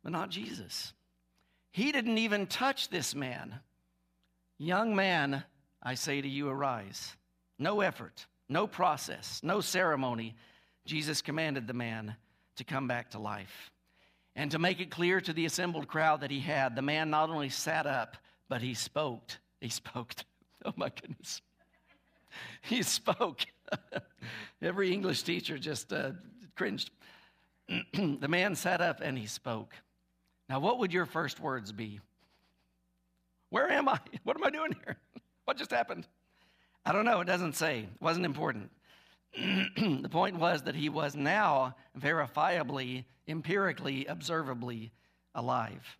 But 0.03 0.11
not 0.11 0.29
Jesus. 0.29 0.93
He 1.71 1.91
didn't 1.91 2.17
even 2.17 2.47
touch 2.47 2.89
this 2.89 3.13
man 3.13 3.59
Young 4.61 4.93
man, 4.93 5.45
I 5.81 5.95
say 5.95 6.21
to 6.21 6.27
you, 6.27 6.49
arise. 6.49 7.15
No 7.57 7.79
effort, 7.79 8.27
no 8.49 8.67
process, 8.67 9.39
no 9.41 9.61
ceremony. 9.61 10.35
Jesus 10.85 11.21
commanded 11.21 11.65
the 11.65 11.73
man 11.73 12.15
to 12.57 12.65
come 12.65 12.85
back 12.85 13.11
to 13.11 13.19
life. 13.19 13.71
And 14.35 14.51
to 14.51 14.59
make 14.59 14.81
it 14.81 14.91
clear 14.91 15.21
to 15.21 15.33
the 15.33 15.45
assembled 15.45 15.87
crowd 15.87 16.21
that 16.21 16.31
he 16.31 16.41
had, 16.41 16.75
the 16.75 16.81
man 16.81 17.09
not 17.09 17.29
only 17.29 17.49
sat 17.49 17.87
up, 17.87 18.17
but 18.49 18.61
he 18.61 18.73
spoke. 18.73 19.31
He 19.61 19.69
spoke. 19.69 20.13
Oh 20.65 20.73
my 20.75 20.89
goodness. 20.89 21.41
He 22.61 22.83
spoke. 22.83 23.45
Every 24.61 24.91
English 24.91 25.23
teacher 25.23 25.57
just 25.57 25.93
uh, 25.93 26.11
cringed. 26.55 26.91
the 27.93 28.27
man 28.27 28.55
sat 28.55 28.81
up 28.81 28.99
and 29.01 29.17
he 29.17 29.27
spoke. 29.27 29.73
Now, 30.49 30.59
what 30.59 30.79
would 30.79 30.91
your 30.91 31.05
first 31.05 31.39
words 31.39 31.71
be? 31.71 31.99
Where 33.49 33.69
am 33.69 33.87
I? 33.87 33.99
What 34.23 34.35
am 34.35 34.43
I 34.43 34.49
doing 34.49 34.75
here? 34.83 34.97
What 35.45 35.57
just 35.57 35.71
happened? 35.71 36.05
I 36.85 36.91
don't 36.91 37.05
know. 37.05 37.21
It 37.21 37.25
doesn't 37.25 37.55
say. 37.55 37.79
It 37.79 38.01
wasn't 38.01 38.25
important. 38.25 38.69
the 39.35 40.09
point 40.11 40.37
was 40.37 40.61
that 40.63 40.75
he 40.75 40.89
was 40.89 41.15
now 41.15 41.75
verifiably, 41.99 43.05
empirically, 43.27 44.05
observably 44.05 44.91
alive. 45.33 45.97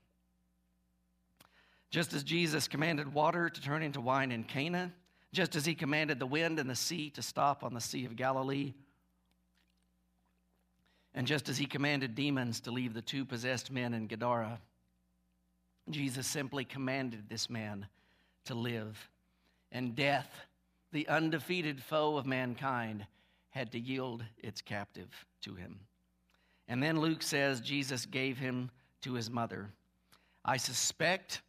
Just 1.89 2.13
as 2.13 2.23
Jesus 2.23 2.67
commanded 2.67 3.13
water 3.13 3.49
to 3.49 3.61
turn 3.61 3.81
into 3.81 4.01
wine 4.01 4.31
in 4.31 4.43
Cana, 4.43 4.91
just 5.31 5.55
as 5.55 5.65
he 5.65 5.75
commanded 5.75 6.19
the 6.19 6.25
wind 6.25 6.59
and 6.59 6.69
the 6.69 6.75
sea 6.75 7.09
to 7.11 7.21
stop 7.21 7.63
on 7.63 7.73
the 7.73 7.81
Sea 7.81 8.05
of 8.05 8.15
Galilee, 8.15 8.73
and 11.15 11.25
just 11.25 11.49
as 11.49 11.57
he 11.57 11.65
commanded 11.65 12.15
demons 12.15 12.59
to 12.61 12.71
leave 12.71 12.93
the 12.93 13.01
two 13.01 13.25
possessed 13.25 13.71
men 13.71 13.93
in 13.93 14.07
Gadara, 14.07 14.59
Jesus 15.89 16.27
simply 16.27 16.63
commanded 16.63 17.27
this 17.27 17.49
man 17.49 17.87
to 18.45 18.53
live. 18.53 19.09
And 19.71 19.95
death, 19.95 20.29
the 20.91 21.07
undefeated 21.07 21.81
foe 21.81 22.17
of 22.17 22.25
mankind, 22.25 23.05
had 23.49 23.71
to 23.71 23.79
yield 23.79 24.23
its 24.37 24.61
captive 24.61 25.09
to 25.41 25.55
him. 25.55 25.79
And 26.67 26.83
then 26.83 26.99
Luke 26.99 27.23
says 27.23 27.61
Jesus 27.61 28.05
gave 28.05 28.37
him 28.37 28.69
to 29.01 29.13
his 29.13 29.29
mother. 29.29 29.71
I 30.45 30.57
suspect 30.57 31.41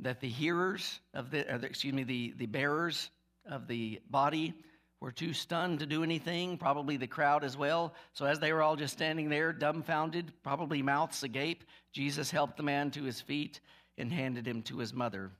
that 0.00 0.20
the 0.20 0.28
hearers 0.28 1.00
of 1.14 1.30
the, 1.30 1.40
excuse 1.64 1.92
me, 1.92 2.04
the, 2.04 2.34
the 2.36 2.46
bearers 2.46 3.10
of 3.46 3.66
the 3.66 4.00
body 4.10 4.54
were 5.00 5.12
too 5.12 5.32
stunned 5.32 5.78
to 5.78 5.86
do 5.86 6.02
anything, 6.02 6.58
probably 6.58 6.96
the 6.96 7.06
crowd 7.06 7.42
as 7.42 7.56
well. 7.56 7.94
So 8.12 8.26
as 8.26 8.38
they 8.38 8.52
were 8.52 8.62
all 8.62 8.76
just 8.76 8.92
standing 8.92 9.28
there, 9.28 9.52
dumbfounded, 9.52 10.32
probably 10.42 10.82
mouths 10.82 11.22
agape, 11.22 11.64
Jesus 11.92 12.30
helped 12.30 12.56
the 12.56 12.62
man 12.62 12.90
to 12.92 13.02
his 13.02 13.20
feet 13.20 13.60
and 13.96 14.12
handed 14.12 14.46
him 14.46 14.62
to 14.62 14.78
his 14.78 14.92
mother, 14.92 15.30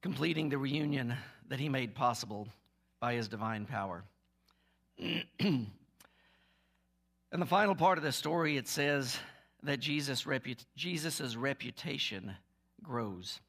completing 0.00 0.48
the 0.48 0.58
reunion 0.58 1.14
that 1.48 1.60
he 1.60 1.68
made 1.68 1.94
possible 1.94 2.48
by 3.00 3.14
his 3.14 3.28
divine 3.28 3.66
power. 3.66 4.04
In 5.38 5.70
the 7.30 7.46
final 7.46 7.74
part 7.74 7.98
of 7.98 8.04
the 8.04 8.12
story, 8.12 8.56
it 8.56 8.68
says 8.68 9.18
that 9.62 9.80
Jesus' 9.80 10.24
repu- 10.24 10.64
Jesus' 10.76 11.36
reputation 11.36 12.34
grows. 12.82 13.40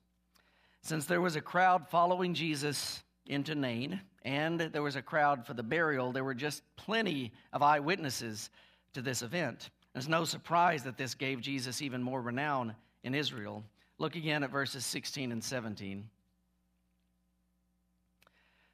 Since 0.82 1.06
there 1.06 1.22
was 1.22 1.36
a 1.36 1.42
crowd 1.42 1.88
following 1.90 2.34
Jesus 2.34 3.04
into 3.26 3.56
Nain, 3.56 4.02
and 4.24 4.60
there 4.60 4.84
was 4.84 4.96
a 4.96 5.02
crowd 5.02 5.46
for 5.46 5.54
the 5.54 5.64
burial, 5.64 6.12
there 6.12 6.24
were 6.24 6.34
just 6.34 6.62
plenty 6.76 7.32
of 7.52 7.62
eyewitnesses 7.62 8.50
to 8.94 9.02
this 9.02 9.22
event. 9.22 9.70
It's 9.96 10.08
no 10.08 10.26
surprise 10.26 10.84
that 10.84 10.98
this 10.98 11.14
gave 11.14 11.42
Jesus 11.42 11.82
even 11.82 12.02
more 12.02 12.22
renown 12.22 12.76
in 13.04 13.16
Israel. 13.16 13.64
Look 13.98 14.16
again 14.16 14.44
at 14.44 14.52
verses 14.52 14.86
16 14.86 15.32
and 15.32 15.44
17. 15.44 16.10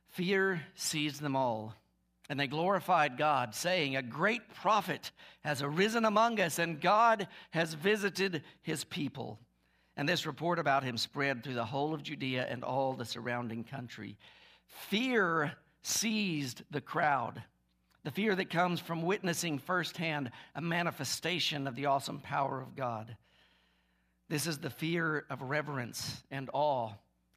Fear 0.09 0.61
seized 0.75 1.21
them 1.21 1.35
all, 1.35 1.75
and 2.29 2.39
they 2.39 2.47
glorified 2.47 3.17
God, 3.17 3.55
saying, 3.55 3.95
A 3.95 4.03
great 4.03 4.53
prophet 4.53 5.11
has 5.41 5.63
arisen 5.63 6.05
among 6.05 6.39
us, 6.39 6.59
and 6.59 6.79
God 6.79 7.27
has 7.49 7.73
visited 7.73 8.43
his 8.61 8.83
people. 8.83 9.39
And 9.97 10.07
this 10.07 10.27
report 10.27 10.59
about 10.59 10.83
him 10.83 10.95
spread 10.95 11.43
through 11.43 11.55
the 11.55 11.65
whole 11.65 11.93
of 11.93 12.03
Judea 12.03 12.47
and 12.49 12.63
all 12.63 12.93
the 12.93 13.03
surrounding 13.03 13.63
country. 13.63 14.15
Fear 14.65 15.53
seized 15.81 16.61
the 16.69 16.81
crowd. 16.81 17.43
The 18.03 18.11
fear 18.11 18.35
that 18.35 18.49
comes 18.49 18.79
from 18.79 19.01
witnessing 19.01 19.59
firsthand 19.59 20.31
a 20.55 20.61
manifestation 20.61 21.67
of 21.67 21.75
the 21.75 21.87
awesome 21.87 22.19
power 22.19 22.61
of 22.61 22.75
God. 22.75 23.17
This 24.29 24.45
is 24.45 24.59
the 24.59 24.69
fear 24.69 25.25
of 25.29 25.41
reverence 25.41 26.23
and 26.29 26.49
awe 26.53 26.91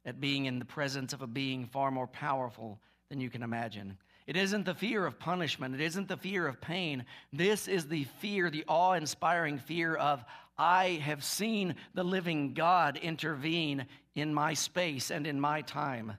at 0.05 0.21
being 0.21 0.45
in 0.45 0.59
the 0.59 0.65
presence 0.65 1.11
of 1.11 1.21
a 1.21 1.27
being 1.27 1.65
far 1.65 1.89
more 1.89 2.07
powerful 2.07 2.79
than 3.09 3.19
you 3.19 3.29
can 3.29 3.41
imagine. 3.43 3.97
It 4.25 4.37
isn't 4.37 4.65
the 4.65 4.73
fear 4.73 5.05
of 5.05 5.19
punishment. 5.19 5.75
It 5.75 5.81
isn't 5.81 6.07
the 6.07 6.17
fear 6.17 6.47
of 6.47 6.61
pain. 6.61 7.05
This 7.31 7.67
is 7.67 7.87
the 7.87 8.05
fear, 8.19 8.49
the 8.49 8.63
awe 8.67 8.93
inspiring 8.93 9.57
fear 9.57 9.95
of, 9.95 10.23
I 10.57 11.01
have 11.03 11.23
seen 11.23 11.75
the 11.93 12.03
living 12.03 12.53
God 12.53 12.97
intervene 12.97 13.85
in 14.15 14.33
my 14.33 14.53
space 14.53 15.11
and 15.11 15.25
in 15.25 15.39
my 15.39 15.61
time. 15.61 16.13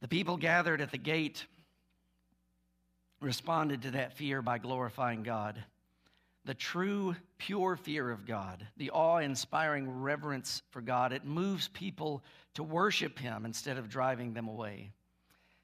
The 0.00 0.08
people 0.08 0.36
gathered 0.36 0.80
at 0.80 0.90
the 0.90 0.98
gate 0.98 1.46
responded 3.20 3.82
to 3.82 3.92
that 3.92 4.12
fear 4.12 4.42
by 4.42 4.58
glorifying 4.58 5.22
God. 5.22 5.62
The 6.44 6.54
true, 6.54 7.16
pure 7.38 7.76
fear 7.76 8.10
of 8.10 8.26
God, 8.26 8.64
the 8.76 8.90
awe 8.90 9.18
inspiring 9.18 10.02
reverence 10.02 10.62
for 10.70 10.80
God, 10.80 11.12
it 11.12 11.24
moves 11.24 11.68
people 11.68 12.22
to 12.54 12.62
worship 12.62 13.18
Him 13.18 13.44
instead 13.44 13.78
of 13.78 13.88
driving 13.88 14.32
them 14.32 14.46
away. 14.46 14.92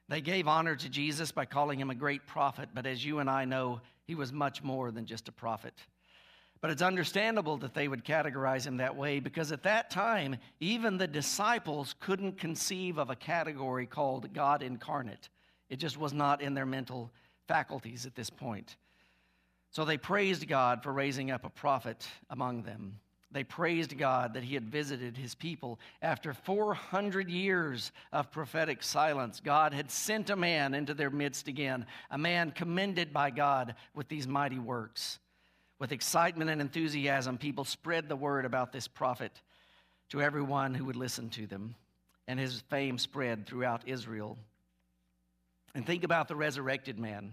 They 0.09 0.21
gave 0.21 0.49
honor 0.49 0.77
to 0.77 0.89
Jesus 0.89 1.33
by 1.33 1.45
calling 1.45 1.81
him 1.81 1.91
a 1.91 1.95
great 1.95 2.27
prophet, 2.27 2.69
but 2.75 2.87
as 2.87 3.05
you 3.05 3.19
and 3.19 3.31
I 3.31 3.45
know, 3.45 3.81
he 4.05 4.15
was 4.15 4.33
much 4.33 4.63
more 4.63 4.91
than 4.91 5.07
just 5.07 5.29
a 5.29 5.33
prophet. 5.33 5.75
But 6.61 6.71
it's 6.71 6.83
understandable 6.83 7.57
that 7.59 7.75
they 7.75 7.89
would 7.89 8.05
categorize 8.05 8.65
him 8.65 8.77
that 8.77 8.95
way 8.95 9.19
because 9.19 9.51
at 9.51 9.65
that 9.65 9.91
time, 9.91 10.37
even 10.61 10.97
the 10.97 11.09
disciples 11.09 11.97
couldn't 11.99 12.39
conceive 12.39 12.99
of 12.99 13.11
a 13.11 13.17
category 13.17 13.85
called 13.85 14.33
God 14.33 14.63
incarnate. 14.63 15.29
It 15.69 15.77
just 15.77 15.99
was 15.99 16.13
not 16.13 16.41
in 16.41 16.55
their 16.55 16.67
mental 16.67 17.11
faculties 17.49 18.07
at 18.07 18.15
this 18.15 18.31
point. 18.31 18.77
So 19.71 19.85
they 19.85 19.99
praised 19.99 20.47
God 20.47 20.83
for 20.83 20.93
raising 20.93 21.31
up 21.31 21.45
a 21.45 21.51
prophet 21.51 22.07
among 22.31 22.63
them. 22.63 23.01
They 23.33 23.45
praised 23.45 23.97
God 23.97 24.35
that 24.35 24.45
He 24.45 24.55
had 24.55 24.69
visited 24.69 25.17
His 25.17 25.35
people. 25.35 25.81
After 26.03 26.35
400 26.35 27.31
years 27.31 27.91
of 28.13 28.31
prophetic 28.31 28.83
silence, 28.83 29.41
God 29.41 29.73
had 29.73 29.91
sent 29.91 30.31
a 30.31 30.37
man 30.37 30.75
into 30.75 30.93
their 30.95 31.11
midst 31.11 31.49
again, 31.49 31.87
a 32.11 32.19
man 32.19 32.51
commended 32.51 33.13
by 33.13 33.31
God 33.31 33.75
with 33.95 34.09
these 34.09 34.29
mighty 34.29 34.59
works. 34.59 35.19
With 35.79 35.93
excitement 35.93 36.51
and 36.51 36.61
enthusiasm, 36.61 37.39
people 37.39 37.65
spread 37.65 38.09
the 38.09 38.17
word 38.17 38.45
about 38.45 38.73
this 38.73 38.87
prophet 38.87 39.33
to 40.11 40.21
everyone 40.21 40.75
who 40.75 40.85
would 40.85 40.97
listen 40.97 41.31
to 41.31 41.47
them, 41.47 41.75
and 42.29 42.39
his 42.39 42.61
fame 42.69 42.99
spread 42.99 43.47
throughout 43.47 43.89
Israel. 43.89 44.37
And 45.75 45.87
think 45.87 46.05
about 46.05 46.29
the 46.29 46.37
resurrected 46.37 46.99
man. 46.99 47.33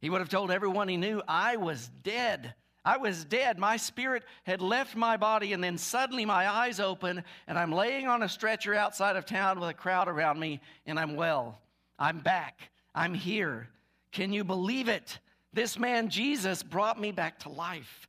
He 0.00 0.10
would 0.10 0.20
have 0.20 0.28
told 0.28 0.50
everyone 0.50 0.86
he 0.86 0.96
knew, 0.96 1.22
I 1.26 1.56
was 1.56 1.90
dead. 2.04 2.54
I 2.84 2.98
was 2.98 3.24
dead. 3.24 3.58
My 3.58 3.76
spirit 3.76 4.24
had 4.42 4.60
left 4.60 4.94
my 4.94 5.16
body, 5.16 5.52
and 5.52 5.64
then 5.64 5.78
suddenly 5.78 6.24
my 6.24 6.48
eyes 6.48 6.80
open, 6.80 7.24
and 7.46 7.58
I'm 7.58 7.72
laying 7.72 8.06
on 8.06 8.22
a 8.22 8.28
stretcher 8.28 8.74
outside 8.74 9.16
of 9.16 9.24
town 9.24 9.58
with 9.58 9.70
a 9.70 9.74
crowd 9.74 10.06
around 10.06 10.38
me, 10.38 10.60
and 10.84 10.98
I'm 10.98 11.16
well. 11.16 11.60
I'm 11.98 12.18
back. 12.20 12.70
I'm 12.94 13.14
here. 13.14 13.68
Can 14.12 14.32
you 14.32 14.44
believe 14.44 14.88
it? 14.88 15.18
This 15.52 15.78
man, 15.78 16.10
Jesus, 16.10 16.62
brought 16.62 17.00
me 17.00 17.10
back 17.10 17.38
to 17.40 17.48
life. 17.48 18.06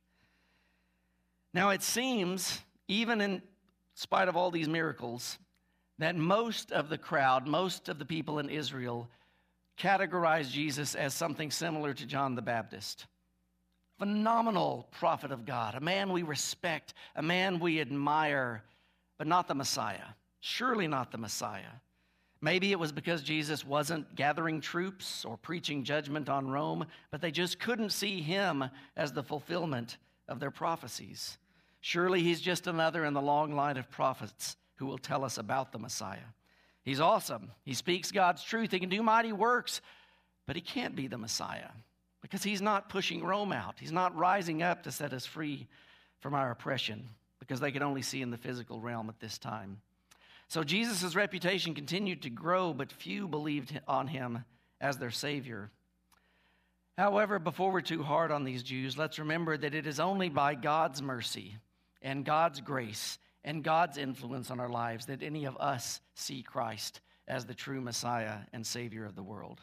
Now, 1.54 1.70
it 1.70 1.82
seems, 1.82 2.60
even 2.86 3.20
in 3.20 3.40
spite 3.94 4.28
of 4.28 4.36
all 4.36 4.50
these 4.50 4.68
miracles, 4.68 5.38
that 5.98 6.16
most 6.16 6.70
of 6.70 6.90
the 6.90 6.98
crowd, 6.98 7.46
most 7.46 7.88
of 7.88 7.98
the 7.98 8.04
people 8.04 8.38
in 8.40 8.50
Israel, 8.50 9.08
categorized 9.78 10.50
Jesus 10.50 10.94
as 10.94 11.14
something 11.14 11.50
similar 11.50 11.94
to 11.94 12.04
John 12.04 12.34
the 12.34 12.42
Baptist. 12.42 13.06
Phenomenal 13.98 14.88
prophet 14.90 15.32
of 15.32 15.46
God, 15.46 15.74
a 15.74 15.80
man 15.80 16.12
we 16.12 16.22
respect, 16.22 16.92
a 17.14 17.22
man 17.22 17.58
we 17.58 17.80
admire, 17.80 18.62
but 19.16 19.26
not 19.26 19.48
the 19.48 19.54
Messiah. 19.54 20.04
Surely 20.40 20.86
not 20.86 21.10
the 21.10 21.18
Messiah. 21.18 21.72
Maybe 22.42 22.72
it 22.72 22.78
was 22.78 22.92
because 22.92 23.22
Jesus 23.22 23.64
wasn't 23.64 24.14
gathering 24.14 24.60
troops 24.60 25.24
or 25.24 25.38
preaching 25.38 25.82
judgment 25.82 26.28
on 26.28 26.50
Rome, 26.50 26.84
but 27.10 27.22
they 27.22 27.30
just 27.30 27.58
couldn't 27.58 27.90
see 27.90 28.20
him 28.20 28.64
as 28.96 29.12
the 29.12 29.22
fulfillment 29.22 29.96
of 30.28 30.40
their 30.40 30.50
prophecies. 30.50 31.38
Surely 31.80 32.22
he's 32.22 32.42
just 32.42 32.66
another 32.66 33.06
in 33.06 33.14
the 33.14 33.22
long 33.22 33.54
line 33.54 33.78
of 33.78 33.90
prophets 33.90 34.56
who 34.74 34.84
will 34.84 34.98
tell 34.98 35.24
us 35.24 35.38
about 35.38 35.72
the 35.72 35.78
Messiah. 35.78 36.18
He's 36.82 37.00
awesome. 37.00 37.50
He 37.64 37.72
speaks 37.72 38.12
God's 38.12 38.44
truth. 38.44 38.72
He 38.72 38.78
can 38.78 38.90
do 38.90 39.02
mighty 39.02 39.32
works, 39.32 39.80
but 40.46 40.54
he 40.54 40.62
can't 40.62 40.94
be 40.94 41.06
the 41.06 41.18
Messiah 41.18 41.70
because 42.26 42.42
he's 42.42 42.60
not 42.60 42.88
pushing 42.88 43.22
Rome 43.22 43.52
out. 43.52 43.76
He's 43.78 43.92
not 43.92 44.16
rising 44.16 44.60
up 44.60 44.82
to 44.82 44.90
set 44.90 45.12
us 45.12 45.24
free 45.24 45.68
from 46.18 46.34
our 46.34 46.50
oppression 46.50 47.08
because 47.38 47.60
they 47.60 47.70
could 47.70 47.82
only 47.82 48.02
see 48.02 48.20
in 48.20 48.32
the 48.32 48.36
physical 48.36 48.80
realm 48.80 49.08
at 49.08 49.20
this 49.20 49.38
time. 49.38 49.80
So 50.48 50.64
Jesus' 50.64 51.14
reputation 51.14 51.72
continued 51.72 52.22
to 52.22 52.30
grow, 52.30 52.74
but 52.74 52.90
few 52.90 53.28
believed 53.28 53.80
on 53.86 54.08
him 54.08 54.44
as 54.80 54.98
their 54.98 55.12
Savior. 55.12 55.70
However, 56.98 57.38
before 57.38 57.70
we're 57.70 57.80
too 57.80 58.02
hard 58.02 58.32
on 58.32 58.42
these 58.42 58.64
Jews, 58.64 58.98
let's 58.98 59.20
remember 59.20 59.56
that 59.56 59.74
it 59.74 59.86
is 59.86 60.00
only 60.00 60.28
by 60.28 60.56
God's 60.56 61.00
mercy 61.00 61.54
and 62.02 62.24
God's 62.24 62.60
grace 62.60 63.18
and 63.44 63.62
God's 63.62 63.98
influence 63.98 64.50
on 64.50 64.58
our 64.58 64.68
lives 64.68 65.06
that 65.06 65.22
any 65.22 65.44
of 65.44 65.56
us 65.58 66.00
see 66.16 66.42
Christ 66.42 67.00
as 67.28 67.44
the 67.44 67.54
true 67.54 67.80
Messiah 67.80 68.38
and 68.52 68.66
Savior 68.66 69.04
of 69.04 69.14
the 69.14 69.22
world. 69.22 69.60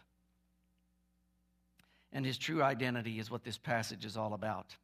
And 2.13 2.26
his 2.26 2.38
true 2.38 2.63
identity 2.63 3.19
is 3.19 3.30
what 3.30 3.43
this 3.43 3.58
passage 3.58 4.06
is 4.06 4.15
all 4.15 4.34
about. 4.34 4.76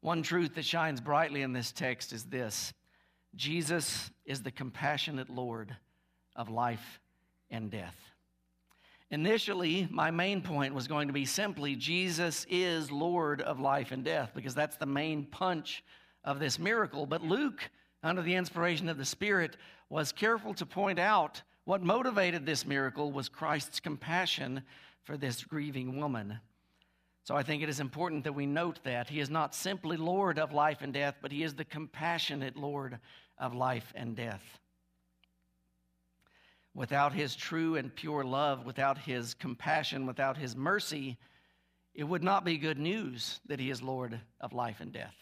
One 0.00 0.22
truth 0.22 0.54
that 0.54 0.64
shines 0.64 1.00
brightly 1.00 1.42
in 1.42 1.52
this 1.52 1.72
text 1.72 2.12
is 2.12 2.24
this 2.24 2.72
Jesus 3.34 4.10
is 4.24 4.42
the 4.42 4.50
compassionate 4.50 5.28
Lord 5.28 5.76
of 6.36 6.48
life 6.48 7.00
and 7.50 7.70
death. 7.70 7.96
Initially, 9.10 9.86
my 9.90 10.10
main 10.10 10.40
point 10.40 10.74
was 10.74 10.88
going 10.88 11.08
to 11.08 11.12
be 11.12 11.26
simply 11.26 11.76
Jesus 11.76 12.46
is 12.48 12.90
Lord 12.90 13.42
of 13.42 13.60
life 13.60 13.92
and 13.92 14.02
death, 14.04 14.32
because 14.34 14.54
that's 14.54 14.76
the 14.76 14.86
main 14.86 15.26
punch 15.26 15.84
of 16.24 16.38
this 16.38 16.58
miracle. 16.58 17.04
But 17.04 17.22
Luke, 17.22 17.68
under 18.02 18.22
the 18.22 18.34
inspiration 18.34 18.88
of 18.88 18.96
the 18.96 19.04
Spirit, 19.04 19.56
was 19.90 20.12
careful 20.12 20.54
to 20.54 20.64
point 20.64 20.98
out 20.98 21.42
what 21.64 21.82
motivated 21.82 22.46
this 22.46 22.66
miracle 22.66 23.12
was 23.12 23.28
Christ's 23.28 23.80
compassion 23.80 24.62
for 25.04 25.16
this 25.16 25.44
grieving 25.44 26.00
woman. 26.00 26.40
So 27.24 27.36
I 27.36 27.42
think 27.42 27.62
it 27.62 27.68
is 27.68 27.78
important 27.78 28.24
that 28.24 28.34
we 28.34 28.46
note 28.46 28.80
that 28.82 29.08
he 29.08 29.20
is 29.20 29.30
not 29.30 29.54
simply 29.54 29.96
Lord 29.96 30.38
of 30.38 30.52
life 30.52 30.78
and 30.80 30.92
death, 30.92 31.16
but 31.22 31.30
he 31.30 31.44
is 31.44 31.54
the 31.54 31.64
compassionate 31.64 32.56
Lord 32.56 32.98
of 33.38 33.54
life 33.54 33.92
and 33.94 34.16
death. 34.16 34.42
Without 36.74 37.12
his 37.12 37.36
true 37.36 37.76
and 37.76 37.94
pure 37.94 38.24
love, 38.24 38.64
without 38.66 38.98
his 38.98 39.34
compassion, 39.34 40.06
without 40.06 40.36
his 40.36 40.56
mercy, 40.56 41.18
it 41.94 42.04
would 42.04 42.24
not 42.24 42.44
be 42.44 42.56
good 42.58 42.78
news 42.78 43.40
that 43.46 43.60
he 43.60 43.70
is 43.70 43.82
Lord 43.82 44.18
of 44.40 44.52
life 44.52 44.80
and 44.80 44.92
death. 44.92 45.14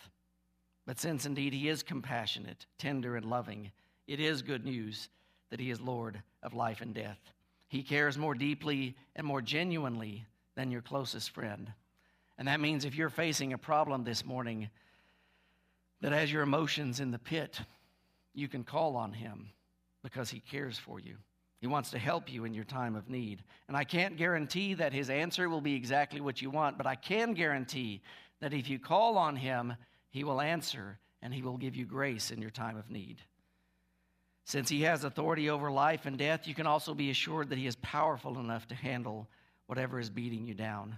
But 0.86 0.98
since 0.98 1.26
indeed 1.26 1.52
he 1.52 1.68
is 1.68 1.82
compassionate, 1.82 2.66
tender, 2.78 3.16
and 3.16 3.26
loving, 3.26 3.72
it 4.06 4.20
is 4.20 4.42
good 4.42 4.64
news 4.64 5.08
that 5.50 5.60
he 5.60 5.70
is 5.70 5.80
Lord 5.80 6.22
of 6.42 6.54
life 6.54 6.80
and 6.80 6.94
death. 6.94 7.18
He 7.68 7.82
cares 7.82 8.16
more 8.16 8.34
deeply 8.34 8.96
and 9.16 9.26
more 9.26 9.42
genuinely 9.42 10.24
than 10.56 10.70
your 10.70 10.82
closest 10.82 11.30
friend. 11.30 11.72
And 12.40 12.48
that 12.48 12.58
means 12.58 12.86
if 12.86 12.94
you're 12.94 13.10
facing 13.10 13.52
a 13.52 13.58
problem 13.58 14.02
this 14.02 14.24
morning 14.24 14.70
that 16.00 16.12
has 16.12 16.32
your 16.32 16.42
emotions 16.42 16.98
in 16.98 17.10
the 17.10 17.18
pit, 17.18 17.60
you 18.32 18.48
can 18.48 18.64
call 18.64 18.96
on 18.96 19.12
him 19.12 19.50
because 20.02 20.30
he 20.30 20.40
cares 20.40 20.78
for 20.78 20.98
you. 20.98 21.16
He 21.60 21.66
wants 21.66 21.90
to 21.90 21.98
help 21.98 22.32
you 22.32 22.46
in 22.46 22.54
your 22.54 22.64
time 22.64 22.96
of 22.96 23.10
need. 23.10 23.44
And 23.68 23.76
I 23.76 23.84
can't 23.84 24.16
guarantee 24.16 24.72
that 24.72 24.94
his 24.94 25.10
answer 25.10 25.50
will 25.50 25.60
be 25.60 25.74
exactly 25.74 26.22
what 26.22 26.40
you 26.40 26.48
want, 26.48 26.78
but 26.78 26.86
I 26.86 26.94
can 26.94 27.34
guarantee 27.34 28.00
that 28.40 28.54
if 28.54 28.70
you 28.70 28.78
call 28.78 29.18
on 29.18 29.36
him, 29.36 29.74
he 30.08 30.24
will 30.24 30.40
answer 30.40 30.98
and 31.20 31.34
he 31.34 31.42
will 31.42 31.58
give 31.58 31.76
you 31.76 31.84
grace 31.84 32.30
in 32.30 32.40
your 32.40 32.50
time 32.50 32.78
of 32.78 32.90
need. 32.90 33.18
Since 34.46 34.70
he 34.70 34.80
has 34.84 35.04
authority 35.04 35.50
over 35.50 35.70
life 35.70 36.06
and 36.06 36.16
death, 36.16 36.48
you 36.48 36.54
can 36.54 36.66
also 36.66 36.94
be 36.94 37.10
assured 37.10 37.50
that 37.50 37.58
he 37.58 37.66
is 37.66 37.76
powerful 37.76 38.38
enough 38.38 38.66
to 38.68 38.74
handle 38.74 39.28
whatever 39.66 40.00
is 40.00 40.08
beating 40.08 40.46
you 40.46 40.54
down. 40.54 40.96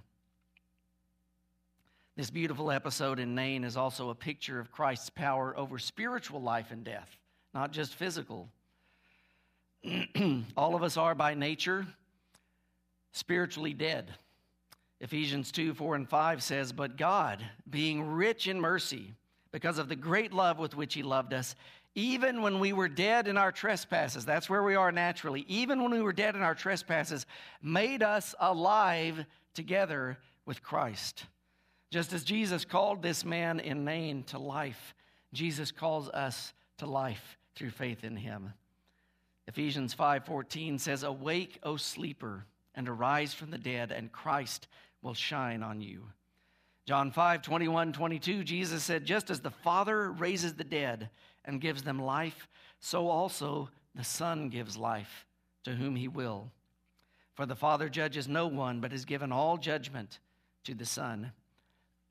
This 2.15 2.29
beautiful 2.29 2.71
episode 2.71 3.19
in 3.19 3.35
Nain 3.35 3.65
is 3.65 3.75
also 3.75 4.11
a 4.11 4.15
picture 4.15 4.61
of 4.61 4.71
Christ's 4.71 5.09
power 5.09 5.57
over 5.57 5.79
spiritual 5.79 6.43
life 6.43 6.71
and 6.71 6.85
death, 6.85 7.09
not 7.55 7.73
just 7.73 7.95
physical. 7.95 8.51
all 10.55 10.75
of 10.75 10.83
us 10.83 10.99
are 10.99 11.15
by 11.15 11.33
nature 11.33 11.87
spiritually 13.13 13.73
dead. 13.73 14.13
Ephesians 15.01 15.51
2 15.53 15.73
4 15.73 15.97
and 15.97 16.09
5 16.09 16.43
says, 16.43 16.71
But 16.71 16.99
God, 16.99 17.43
being 17.71 18.13
rich 18.13 18.47
in 18.47 18.61
mercy, 18.61 19.15
because 19.51 19.79
of 19.79 19.89
the 19.89 19.97
great 19.97 20.35
love 20.35 20.59
with 20.59 20.77
which 20.77 20.93
He 20.93 21.03
loved 21.03 21.33
us, 21.33 21.57
even 21.95 22.43
when 22.43 22.61
we 22.61 22.75
were 22.75 22.89
dead 22.91 23.27
in 23.27 23.39
our 23.39 23.53
trespasses, 23.53 24.27
that's 24.27 24.51
where 24.51 24.63
we 24.63 24.75
are 24.75 24.93
naturally, 24.93 25.47
even 25.49 25.83
when 25.83 25.93
we 25.93 26.03
were 26.03 26.13
dead 26.13 26.37
in 26.37 26.43
our 26.43 26.55
trespasses, 26.55 27.25
made 27.63 28.03
us 28.03 28.35
alive 28.39 29.25
together 29.55 30.19
with 30.45 30.63
Christ. 30.63 31.25
Just 31.93 32.15
as 32.15 32.25
Jesus 32.25 32.65
called 32.65 33.03
this 33.03 33.23
man 33.23 33.61
in 33.61 33.85
Nain 33.85 34.23
to 34.25 34.39
life, 34.39 34.95
Jesus 35.35 35.71
calls 35.71 36.09
us 36.09 36.55
to 36.79 36.87
life 36.87 37.37
through 37.55 37.69
faith 37.69 38.03
in 38.03 38.17
him. 38.17 38.55
Ephesians 39.47 39.93
5:14 39.93 40.79
says, 40.79 41.03
"Awake, 41.03 41.59
O 41.63 41.77
sleeper, 41.77 42.47
and 42.75 42.89
arise 42.89 43.35
from 43.35 43.51
the 43.51 43.59
dead, 43.59 43.93
and 43.93 44.11
Christ 44.11 44.69
will 45.03 45.13
shine 45.13 45.63
on 45.63 45.83
you." 45.83 46.11
John 46.87 47.11
5, 47.11 47.43
21, 47.43 47.93
22, 47.93 48.43
Jesus 48.43 48.83
said, 48.83 49.05
Just 49.05 49.29
as 49.29 49.43
the 49.43 49.51
Father 49.51 50.11
raises 50.11 50.55
the 50.55 50.65
dead 50.65 51.11
and 51.45 51.61
gives 51.61 51.83
them 51.83 52.01
life, 52.01 52.49
so 52.81 53.09
also 53.09 53.69
the 53.95 54.03
Son 54.03 54.49
gives 54.49 54.79
life 54.79 55.27
to 55.65 55.77
whom 55.77 55.97
he 55.97 56.09
will. 56.09 56.53
For 57.35 57.45
the 57.45 57.55
Father 57.55 57.91
judges 57.91 58.27
no 58.27 58.47
one, 58.47 58.81
but 58.81 58.93
has 58.93 59.05
given 59.05 59.31
all 59.31 59.59
judgment 59.59 60.21
to 60.65 60.75
the 60.75 60.87
Son. 60.87 61.35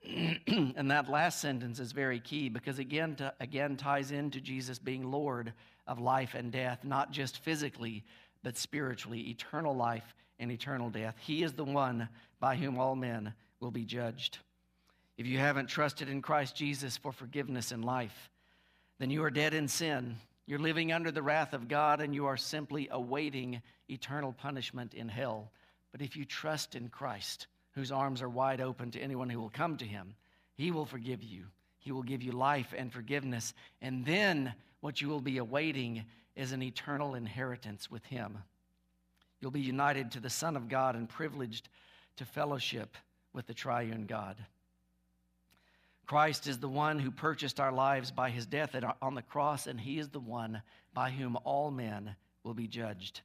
and 0.48 0.90
that 0.90 1.10
last 1.10 1.42
sentence 1.42 1.80
is 1.80 1.92
very 1.92 2.20
key 2.20 2.50
because 2.50 2.80
again, 2.80 3.16
to, 3.16 3.34
again 3.40 3.78
ties 3.78 4.12
into 4.12 4.42
Jesus 4.42 4.80
being 4.80 5.12
Lord 5.12 5.54
of 5.88 6.00
life 6.00 6.34
and 6.34 6.52
death, 6.52 6.80
not 6.84 7.12
just 7.12 7.40
physically, 7.40 8.04
but 8.44 8.58
spiritually, 8.58 9.30
eternal 9.30 9.76
life 9.76 10.16
and 10.40 10.52
eternal 10.52 10.90
death. 10.90 11.16
He 11.20 11.44
is 11.44 11.54
the 11.54 11.64
one 11.64 12.10
by 12.40 12.56
whom 12.56 12.80
all 12.80 12.96
men 12.96 13.34
will 13.60 13.72
be 13.72 13.86
judged. 13.86 14.40
If 15.18 15.28
you 15.28 15.38
haven't 15.38 15.68
trusted 15.68 16.10
in 16.10 16.22
Christ 16.22 16.56
Jesus 16.56 16.98
for 16.98 17.12
forgiveness 17.12 17.72
in 17.72 17.84
life, 17.84 18.32
then 18.98 19.12
you 19.12 19.24
are 19.24 19.30
dead 19.30 19.54
in 19.54 19.68
sin. 19.68 20.18
You're 20.48 20.60
living 20.60 20.92
under 20.92 21.12
the 21.12 21.22
wrath 21.22 21.54
of 21.54 21.68
God 21.68 22.02
and 22.02 22.16
you 22.16 22.26
are 22.26 22.38
simply 22.38 22.88
awaiting 22.92 23.62
eternal 23.88 24.34
punishment 24.34 24.96
in 24.96 25.08
hell. 25.08 25.52
But 25.92 26.02
if 26.02 26.16
you 26.16 26.26
trust 26.26 26.76
in 26.76 26.90
Christ, 26.90 27.48
whose 27.72 27.92
arms 27.92 28.22
are 28.22 28.30
wide 28.30 28.62
open 28.62 28.92
to 28.92 29.00
anyone 29.00 29.30
who 29.30 29.40
will 29.40 29.50
come 29.50 29.78
to 29.78 29.86
him. 29.86 30.16
He 30.56 30.72
will 30.72 30.86
forgive 30.86 31.24
you. 31.24 31.46
He 31.80 31.92
will 31.92 32.04
give 32.04 32.22
you 32.22 32.32
life 32.32 32.74
and 32.78 32.92
forgiveness. 32.92 33.54
And 33.82 34.06
then 34.06 34.54
what 34.82 35.02
you 35.02 35.08
will 35.08 35.22
be 35.22 35.38
awaiting 35.38 36.06
is 36.36 36.52
an 36.52 36.62
eternal 36.62 37.16
inheritance 37.16 37.90
with 37.90 38.06
him. 38.06 38.38
You'll 39.40 39.52
be 39.52 39.62
united 39.62 40.12
to 40.12 40.20
the 40.20 40.30
Son 40.30 40.56
of 40.56 40.70
God 40.70 40.96
and 40.96 41.10
privileged 41.10 41.70
to 42.18 42.26
fellowship 42.26 42.96
with 43.34 43.48
the 43.48 43.54
triune 43.54 44.06
God. 44.06 44.38
Christ 46.06 46.46
is 46.46 46.60
the 46.60 46.68
one 46.68 47.00
who 47.00 47.10
purchased 47.10 47.60
our 47.60 47.72
lives 47.72 48.12
by 48.12 48.30
his 48.30 48.46
death 48.46 48.76
on 49.02 49.16
the 49.16 49.22
cross, 49.22 49.66
and 49.66 49.80
he 49.80 49.98
is 49.98 50.10
the 50.10 50.20
one 50.20 50.62
by 50.94 51.10
whom 51.10 51.38
all 51.46 51.72
men 51.72 52.16
will 52.44 52.54
be 52.54 52.68
judged. 52.68 53.22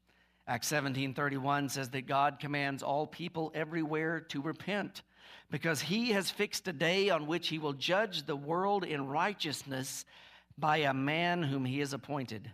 Acts 0.48 0.68
17:31 0.68 1.68
says 1.68 1.90
that 1.90 2.06
God 2.06 2.38
commands 2.38 2.82
all 2.82 3.06
people 3.06 3.50
everywhere 3.54 4.20
to 4.20 4.40
repent 4.40 5.02
because 5.50 5.80
he 5.80 6.12
has 6.12 6.30
fixed 6.30 6.68
a 6.68 6.72
day 6.72 7.10
on 7.10 7.26
which 7.26 7.48
he 7.48 7.58
will 7.58 7.72
judge 7.72 8.24
the 8.24 8.36
world 8.36 8.84
in 8.84 9.08
righteousness 9.08 10.04
by 10.58 10.78
a 10.78 10.94
man 10.94 11.42
whom 11.42 11.64
he 11.64 11.80
has 11.80 11.92
appointed. 11.92 12.50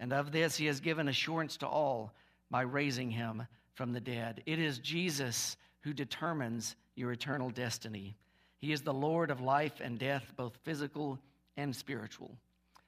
And 0.00 0.12
of 0.12 0.32
this 0.32 0.56
he 0.56 0.66
has 0.66 0.80
given 0.80 1.08
assurance 1.08 1.56
to 1.58 1.66
all 1.66 2.12
by 2.50 2.62
raising 2.62 3.10
him 3.10 3.46
from 3.74 3.92
the 3.92 4.00
dead. 4.00 4.42
It 4.46 4.58
is 4.58 4.78
Jesus 4.78 5.56
who 5.80 5.92
determines 5.92 6.76
your 6.94 7.12
eternal 7.12 7.50
destiny. 7.50 8.16
He 8.58 8.72
is 8.72 8.80
the 8.82 8.94
Lord 8.94 9.30
of 9.30 9.40
life 9.40 9.80
and 9.80 9.98
death, 9.98 10.32
both 10.36 10.56
physical 10.64 11.18
and 11.56 11.74
spiritual. 11.76 12.36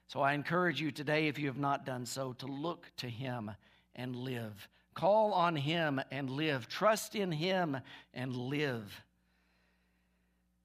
So 0.07 0.21
I 0.21 0.33
encourage 0.33 0.81
you 0.81 0.91
today, 0.91 1.27
if 1.27 1.37
you 1.37 1.47
have 1.47 1.59
not 1.59 1.85
done 1.85 2.05
so, 2.05 2.33
to 2.33 2.47
look 2.47 2.91
to 2.97 3.07
him 3.07 3.51
and 3.95 4.15
live. 4.15 4.67
Call 4.93 5.33
on 5.33 5.55
Him 5.55 6.01
and 6.11 6.29
live. 6.29 6.67
Trust 6.67 7.15
in 7.15 7.31
Him 7.31 7.77
and 8.13 8.35
live. 8.35 9.03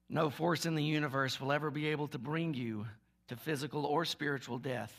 No 0.09 0.29
force 0.29 0.65
in 0.65 0.75
the 0.75 0.83
universe 0.83 1.39
will 1.39 1.51
ever 1.51 1.71
be 1.71 1.87
able 1.87 2.07
to 2.09 2.19
bring 2.19 2.53
you 2.53 2.85
to 3.27 3.35
physical 3.35 3.85
or 3.85 4.05
spiritual 4.05 4.59
death. 4.59 4.93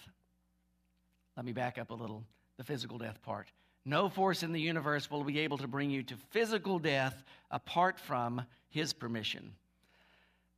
Let 1.36 1.46
me 1.46 1.52
back 1.52 1.78
up 1.78 1.90
a 1.90 1.94
little 1.94 2.24
the 2.56 2.64
physical 2.64 2.98
death 2.98 3.20
part. 3.22 3.46
No 3.84 4.08
force 4.08 4.42
in 4.42 4.52
the 4.52 4.60
universe 4.60 5.10
will 5.10 5.22
be 5.22 5.40
able 5.40 5.58
to 5.58 5.68
bring 5.68 5.90
you 5.90 6.02
to 6.04 6.16
physical 6.30 6.78
death 6.78 7.22
apart 7.50 8.00
from 8.00 8.42
His 8.68 8.92
permission. 8.92 9.52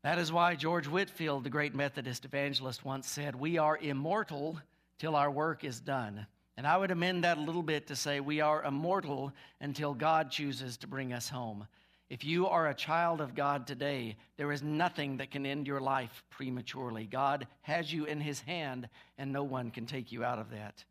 That 0.02 0.18
is 0.18 0.32
why 0.32 0.54
George 0.54 0.86
Whitefield, 0.86 1.44
the 1.44 1.50
great 1.50 1.74
Methodist 1.74 2.24
evangelist, 2.24 2.84
once 2.84 3.08
said, 3.08 3.34
We 3.34 3.58
are 3.58 3.76
immortal 3.76 4.60
till 4.98 5.16
our 5.16 5.30
work 5.30 5.64
is 5.64 5.80
done. 5.80 6.26
And 6.58 6.66
I 6.66 6.76
would 6.76 6.90
amend 6.90 7.22
that 7.22 7.38
a 7.38 7.40
little 7.40 7.62
bit 7.62 7.86
to 7.86 7.94
say 7.94 8.18
we 8.18 8.40
are 8.40 8.64
immortal 8.64 9.32
until 9.60 9.94
God 9.94 10.28
chooses 10.32 10.76
to 10.78 10.88
bring 10.88 11.12
us 11.12 11.28
home. 11.28 11.68
If 12.10 12.24
you 12.24 12.48
are 12.48 12.66
a 12.66 12.74
child 12.74 13.20
of 13.20 13.36
God 13.36 13.64
today, 13.64 14.16
there 14.36 14.50
is 14.50 14.60
nothing 14.60 15.18
that 15.18 15.30
can 15.30 15.46
end 15.46 15.68
your 15.68 15.80
life 15.80 16.24
prematurely. 16.30 17.04
God 17.04 17.46
has 17.60 17.92
you 17.92 18.06
in 18.06 18.20
his 18.20 18.40
hand, 18.40 18.88
and 19.18 19.32
no 19.32 19.44
one 19.44 19.70
can 19.70 19.86
take 19.86 20.10
you 20.10 20.24
out 20.24 20.40
of 20.40 20.50
that. 20.50 20.82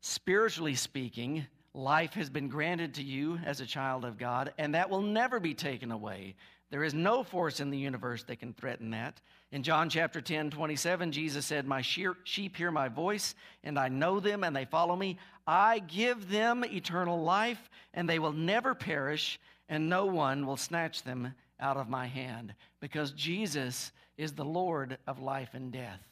spiritually 0.00 0.74
speaking, 0.74 1.46
life 1.78 2.14
has 2.14 2.28
been 2.28 2.48
granted 2.48 2.94
to 2.94 3.02
you 3.02 3.38
as 3.44 3.60
a 3.60 3.66
child 3.66 4.04
of 4.04 4.18
God, 4.18 4.52
and 4.58 4.74
that 4.74 4.90
will 4.90 5.00
never 5.00 5.38
be 5.38 5.54
taken 5.54 5.92
away. 5.92 6.34
There 6.70 6.82
is 6.82 6.92
no 6.92 7.22
force 7.22 7.60
in 7.60 7.70
the 7.70 7.78
universe 7.78 8.24
that 8.24 8.40
can 8.40 8.52
threaten 8.52 8.90
that. 8.90 9.20
In 9.52 9.62
John 9.62 9.88
chapter 9.88 10.20
10, 10.20 10.50
27, 10.50 11.12
Jesus 11.12 11.46
said, 11.46 11.66
My 11.66 11.80
sheep 11.80 12.56
hear 12.56 12.70
my 12.70 12.88
voice, 12.88 13.34
and 13.62 13.78
I 13.78 13.88
know 13.88 14.20
them, 14.20 14.44
and 14.44 14.54
they 14.54 14.66
follow 14.66 14.96
me. 14.96 15.18
I 15.46 15.78
give 15.78 16.28
them 16.28 16.64
eternal 16.64 17.22
life, 17.22 17.70
and 17.94 18.08
they 18.08 18.18
will 18.18 18.32
never 18.32 18.74
perish, 18.74 19.38
and 19.68 19.88
no 19.88 20.04
one 20.04 20.46
will 20.46 20.58
snatch 20.58 21.04
them 21.04 21.32
out 21.60 21.76
of 21.76 21.88
my 21.88 22.06
hand, 22.06 22.54
because 22.80 23.12
Jesus 23.12 23.92
is 24.16 24.32
the 24.32 24.44
Lord 24.44 24.98
of 25.06 25.20
life 25.20 25.50
and 25.54 25.72
death. 25.72 26.07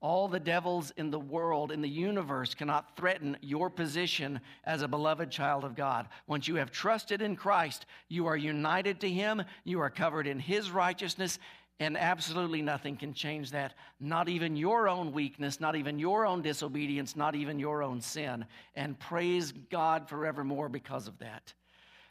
All 0.00 0.28
the 0.28 0.38
devils 0.38 0.92
in 0.96 1.10
the 1.10 1.18
world, 1.18 1.72
in 1.72 1.82
the 1.82 1.88
universe, 1.88 2.54
cannot 2.54 2.96
threaten 2.96 3.36
your 3.40 3.68
position 3.68 4.40
as 4.64 4.82
a 4.82 4.88
beloved 4.88 5.30
child 5.30 5.64
of 5.64 5.74
God. 5.74 6.08
Once 6.28 6.46
you 6.46 6.54
have 6.54 6.70
trusted 6.70 7.20
in 7.20 7.34
Christ, 7.34 7.86
you 8.08 8.26
are 8.26 8.36
united 8.36 9.00
to 9.00 9.10
Him, 9.10 9.42
you 9.64 9.80
are 9.80 9.90
covered 9.90 10.28
in 10.28 10.38
His 10.38 10.70
righteousness, 10.70 11.40
and 11.80 11.96
absolutely 11.96 12.62
nothing 12.62 12.96
can 12.96 13.12
change 13.12 13.50
that. 13.50 13.74
Not 13.98 14.28
even 14.28 14.56
your 14.56 14.88
own 14.88 15.12
weakness, 15.12 15.60
not 15.60 15.74
even 15.74 15.98
your 15.98 16.26
own 16.26 16.42
disobedience, 16.42 17.16
not 17.16 17.34
even 17.34 17.58
your 17.58 17.82
own 17.82 18.00
sin. 18.00 18.44
And 18.74 18.98
praise 18.98 19.52
God 19.70 20.08
forevermore 20.08 20.68
because 20.68 21.08
of 21.08 21.18
that. 21.18 21.52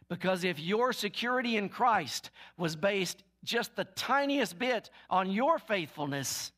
Because 0.09 0.43
if 0.43 0.59
your 0.59 0.93
security 0.93 1.57
in 1.57 1.67
Christ 1.67 2.31
was 2.57 2.75
based 2.75 3.23
just 3.43 3.75
the 3.75 3.83
tiniest 3.83 4.57
bit 4.57 4.89
on 5.09 5.29
your 5.29 5.59
faithfulness, 5.59 6.51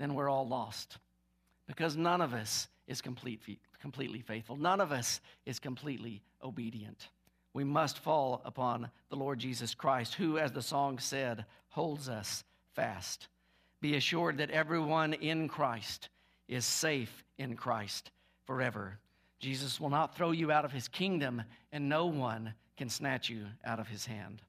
then 0.00 0.14
we're 0.14 0.30
all 0.30 0.48
lost. 0.48 0.96
Because 1.66 1.96
none 1.96 2.22
of 2.22 2.32
us 2.32 2.68
is 2.88 3.02
complete, 3.02 3.40
completely 3.80 4.22
faithful, 4.22 4.56
none 4.56 4.80
of 4.80 4.90
us 4.90 5.20
is 5.46 5.58
completely 5.58 6.22
obedient. 6.42 7.08
We 7.52 7.64
must 7.64 7.98
fall 7.98 8.40
upon 8.44 8.90
the 9.10 9.16
Lord 9.16 9.38
Jesus 9.38 9.74
Christ, 9.74 10.14
who, 10.14 10.38
as 10.38 10.52
the 10.52 10.62
song 10.62 10.98
said, 10.98 11.44
holds 11.68 12.08
us 12.08 12.44
fast. 12.74 13.28
Be 13.80 13.96
assured 13.96 14.38
that 14.38 14.50
everyone 14.50 15.12
in 15.12 15.48
Christ 15.48 16.08
is 16.48 16.64
safe 16.64 17.24
in 17.38 17.56
Christ 17.56 18.10
forever. 18.46 18.98
Jesus 19.38 19.80
will 19.80 19.90
not 19.90 20.16
throw 20.16 20.30
you 20.30 20.50
out 20.50 20.64
of 20.64 20.72
his 20.72 20.88
kingdom, 20.88 21.42
and 21.72 21.88
no 21.88 22.06
one 22.06 22.54
can 22.76 22.88
snatch 22.88 23.28
you 23.28 23.46
out 23.64 23.80
of 23.80 23.88
his 23.88 24.06
hand. 24.06 24.42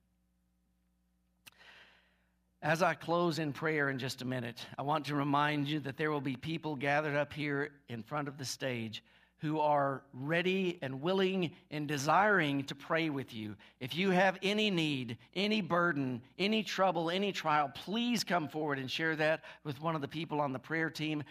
As 2.63 2.83
I 2.83 2.93
close 2.93 3.39
in 3.39 3.53
prayer 3.53 3.89
in 3.89 3.97
just 3.97 4.21
a 4.21 4.25
minute, 4.25 4.63
I 4.77 4.83
want 4.83 5.05
to 5.07 5.15
remind 5.15 5.67
you 5.67 5.79
that 5.79 5.97
there 5.97 6.11
will 6.11 6.21
be 6.21 6.35
people 6.35 6.75
gathered 6.75 7.15
up 7.15 7.33
here 7.33 7.71
in 7.89 8.03
front 8.03 8.27
of 8.27 8.37
the 8.37 8.45
stage 8.45 9.03
who 9.39 9.59
are 9.59 10.03
ready 10.13 10.77
and 10.83 11.01
willing 11.01 11.49
and 11.71 11.87
desiring 11.87 12.63
to 12.65 12.75
pray 12.75 13.09
with 13.09 13.33
you. 13.33 13.55
If 13.79 13.95
you 13.95 14.11
have 14.11 14.37
any 14.43 14.69
need, 14.69 15.17
any 15.35 15.61
burden, 15.61 16.21
any 16.37 16.61
trouble, 16.61 17.09
any 17.09 17.31
trial, 17.31 17.71
please 17.73 18.23
come 18.23 18.47
forward 18.47 18.77
and 18.77 18.91
share 18.91 19.15
that 19.15 19.41
with 19.63 19.81
one 19.81 19.95
of 19.95 20.01
the 20.01 20.07
people 20.07 20.39
on 20.39 20.53
the 20.53 20.59
prayer 20.59 20.91
team. 20.91 21.23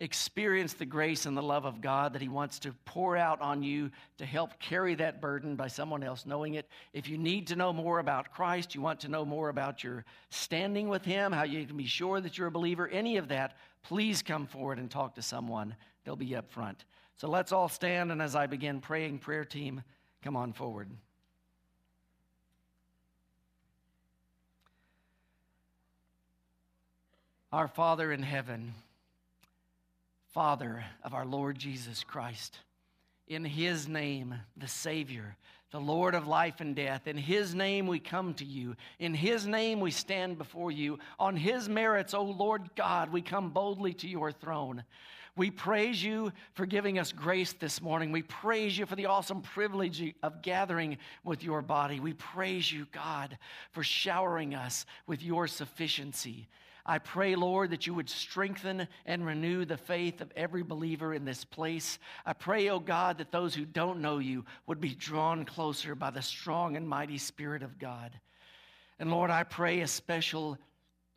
Experience 0.00 0.74
the 0.74 0.86
grace 0.86 1.26
and 1.26 1.36
the 1.36 1.42
love 1.42 1.64
of 1.64 1.80
God 1.80 2.12
that 2.12 2.22
He 2.22 2.28
wants 2.28 2.60
to 2.60 2.72
pour 2.84 3.16
out 3.16 3.40
on 3.40 3.64
you 3.64 3.90
to 4.18 4.24
help 4.24 4.60
carry 4.60 4.94
that 4.94 5.20
burden 5.20 5.56
by 5.56 5.66
someone 5.66 6.04
else 6.04 6.24
knowing 6.24 6.54
it. 6.54 6.68
If 6.92 7.08
you 7.08 7.18
need 7.18 7.48
to 7.48 7.56
know 7.56 7.72
more 7.72 7.98
about 7.98 8.32
Christ, 8.32 8.76
you 8.76 8.80
want 8.80 9.00
to 9.00 9.08
know 9.08 9.24
more 9.24 9.48
about 9.48 9.82
your 9.82 10.04
standing 10.30 10.88
with 10.88 11.04
Him, 11.04 11.32
how 11.32 11.42
you 11.42 11.66
can 11.66 11.76
be 11.76 11.86
sure 11.86 12.20
that 12.20 12.38
you're 12.38 12.46
a 12.46 12.52
believer, 12.52 12.86
any 12.86 13.16
of 13.16 13.28
that, 13.28 13.56
please 13.82 14.22
come 14.22 14.46
forward 14.46 14.78
and 14.78 14.88
talk 14.88 15.16
to 15.16 15.22
someone. 15.22 15.74
They'll 16.04 16.14
be 16.14 16.36
up 16.36 16.48
front. 16.48 16.84
So 17.16 17.28
let's 17.28 17.50
all 17.50 17.68
stand, 17.68 18.12
and 18.12 18.22
as 18.22 18.36
I 18.36 18.46
begin 18.46 18.80
praying, 18.80 19.18
prayer 19.18 19.44
team, 19.44 19.82
come 20.22 20.36
on 20.36 20.52
forward. 20.52 20.88
Our 27.50 27.66
Father 27.66 28.12
in 28.12 28.22
heaven, 28.22 28.74
Father 30.32 30.84
of 31.02 31.14
our 31.14 31.24
Lord 31.24 31.58
Jesus 31.58 32.04
Christ, 32.04 32.58
in 33.26 33.44
His 33.44 33.88
name, 33.88 34.34
the 34.56 34.68
Savior, 34.68 35.36
the 35.70 35.80
Lord 35.80 36.14
of 36.14 36.26
life 36.26 36.60
and 36.60 36.74
death. 36.74 37.06
In 37.06 37.16
His 37.16 37.54
name 37.54 37.86
we 37.86 37.98
come 37.98 38.34
to 38.34 38.44
you. 38.44 38.74
In 38.98 39.14
His 39.14 39.46
name 39.46 39.80
we 39.80 39.90
stand 39.90 40.38
before 40.38 40.70
you. 40.70 40.98
On 41.18 41.36
His 41.36 41.68
merits, 41.68 42.14
O 42.14 42.22
Lord 42.22 42.70
God, 42.74 43.12
we 43.12 43.22
come 43.22 43.50
boldly 43.50 43.92
to 43.94 44.08
your 44.08 44.32
throne. 44.32 44.84
We 45.36 45.50
praise 45.50 46.02
you 46.02 46.32
for 46.54 46.66
giving 46.66 46.98
us 46.98 47.12
grace 47.12 47.52
this 47.52 47.80
morning. 47.80 48.10
We 48.10 48.22
praise 48.22 48.76
you 48.76 48.86
for 48.86 48.96
the 48.96 49.06
awesome 49.06 49.40
privilege 49.40 50.14
of 50.22 50.42
gathering 50.42 50.98
with 51.22 51.44
your 51.44 51.62
body. 51.62 52.00
We 52.00 52.14
praise 52.14 52.72
you, 52.72 52.86
God, 52.90 53.38
for 53.70 53.84
showering 53.84 54.54
us 54.54 54.84
with 55.06 55.22
your 55.22 55.46
sufficiency. 55.46 56.48
I 56.88 56.96
pray, 56.98 57.34
Lord, 57.34 57.70
that 57.70 57.86
you 57.86 57.92
would 57.92 58.08
strengthen 58.08 58.88
and 59.04 59.26
renew 59.26 59.66
the 59.66 59.76
faith 59.76 60.22
of 60.22 60.32
every 60.34 60.62
believer 60.62 61.12
in 61.12 61.26
this 61.26 61.44
place. 61.44 61.98
I 62.24 62.32
pray, 62.32 62.70
oh 62.70 62.80
God, 62.80 63.18
that 63.18 63.30
those 63.30 63.54
who 63.54 63.66
don't 63.66 64.00
know 64.00 64.18
you 64.18 64.46
would 64.66 64.80
be 64.80 64.94
drawn 64.94 65.44
closer 65.44 65.94
by 65.94 66.10
the 66.10 66.22
strong 66.22 66.76
and 66.76 66.88
mighty 66.88 67.18
Spirit 67.18 67.62
of 67.62 67.78
God. 67.78 68.18
And 68.98 69.10
Lord, 69.10 69.30
I 69.30 69.44
pray 69.44 69.80
a 69.80 69.86
special 69.86 70.56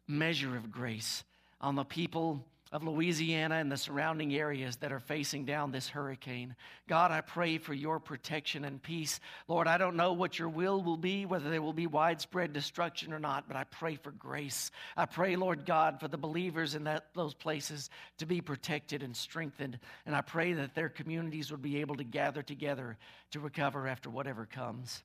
measure 0.09 0.57
of 0.57 0.71
grace 0.71 1.23
on 1.61 1.75
the 1.75 1.85
people 1.85 2.45
of 2.71 2.83
Louisiana 2.83 3.55
and 3.55 3.69
the 3.69 3.75
surrounding 3.75 4.33
areas 4.33 4.77
that 4.77 4.93
are 4.93 4.99
facing 4.99 5.43
down 5.43 5.71
this 5.71 5.89
hurricane. 5.89 6.55
God, 6.87 7.11
I 7.11 7.19
pray 7.19 7.57
for 7.57 7.73
your 7.73 7.99
protection 7.99 8.63
and 8.63 8.81
peace. 8.81 9.19
Lord, 9.49 9.67
I 9.67 9.77
don't 9.77 9.97
know 9.97 10.13
what 10.13 10.39
your 10.39 10.47
will 10.47 10.81
will 10.81 10.97
be, 10.97 11.25
whether 11.25 11.49
there 11.49 11.61
will 11.61 11.73
be 11.73 11.87
widespread 11.87 12.53
destruction 12.53 13.11
or 13.11 13.19
not, 13.19 13.47
but 13.47 13.57
I 13.57 13.65
pray 13.65 13.95
for 13.95 14.11
grace. 14.11 14.71
I 14.95 15.05
pray, 15.05 15.35
Lord 15.35 15.65
God, 15.65 15.99
for 15.99 16.07
the 16.07 16.17
believers 16.17 16.73
in 16.73 16.85
that, 16.85 17.07
those 17.13 17.33
places 17.33 17.89
to 18.19 18.25
be 18.25 18.39
protected 18.39 19.03
and 19.03 19.15
strengthened. 19.15 19.77
And 20.05 20.15
I 20.15 20.21
pray 20.21 20.53
that 20.53 20.73
their 20.73 20.89
communities 20.89 21.51
would 21.51 21.61
be 21.61 21.81
able 21.81 21.95
to 21.95 22.05
gather 22.05 22.41
together 22.41 22.97
to 23.31 23.41
recover 23.41 23.87
after 23.87 24.09
whatever 24.09 24.45
comes. 24.45 25.03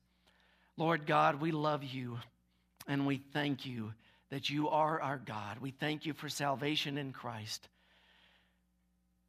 Lord 0.77 1.05
God, 1.05 1.41
we 1.41 1.51
love 1.51 1.83
you 1.83 2.17
and 2.87 3.05
we 3.05 3.17
thank 3.33 3.65
you 3.65 3.93
that 4.29 4.49
you 4.49 4.69
are 4.69 5.01
our 5.01 5.17
God. 5.17 5.59
We 5.59 5.71
thank 5.71 6.05
you 6.05 6.13
for 6.13 6.29
salvation 6.29 6.97
in 6.97 7.13
Christ. 7.13 7.69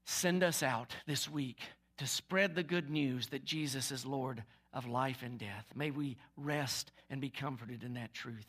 Send 0.05 0.43
us 0.43 0.63
out 0.63 0.95
this 1.07 1.29
week 1.29 1.61
to 1.99 2.07
spread 2.07 2.55
the 2.55 2.63
good 2.63 2.91
news 2.91 3.29
that 3.29 3.45
Jesus 3.45 3.91
is 3.91 4.07
Lord 4.07 4.43
of 4.73 4.87
life 4.87 5.23
and 5.23 5.39
death. 5.39 5.67
May 5.75 5.91
we 5.91 6.17
rest 6.37 6.93
and 7.11 7.21
be 7.21 7.31
comforted 7.31 7.83
in 7.83 7.95
that 7.95 8.15
truth. 8.15 8.47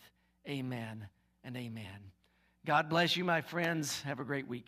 Amen 0.48 1.08
and 1.44 1.58
amen. 1.58 2.12
God 2.66 2.90
bless 2.90 3.18
you, 3.18 3.24
my 3.24 3.42
friends. 3.42 4.02
Have 4.02 4.20
a 4.20 4.26
great 4.26 4.48
week. 4.48 4.68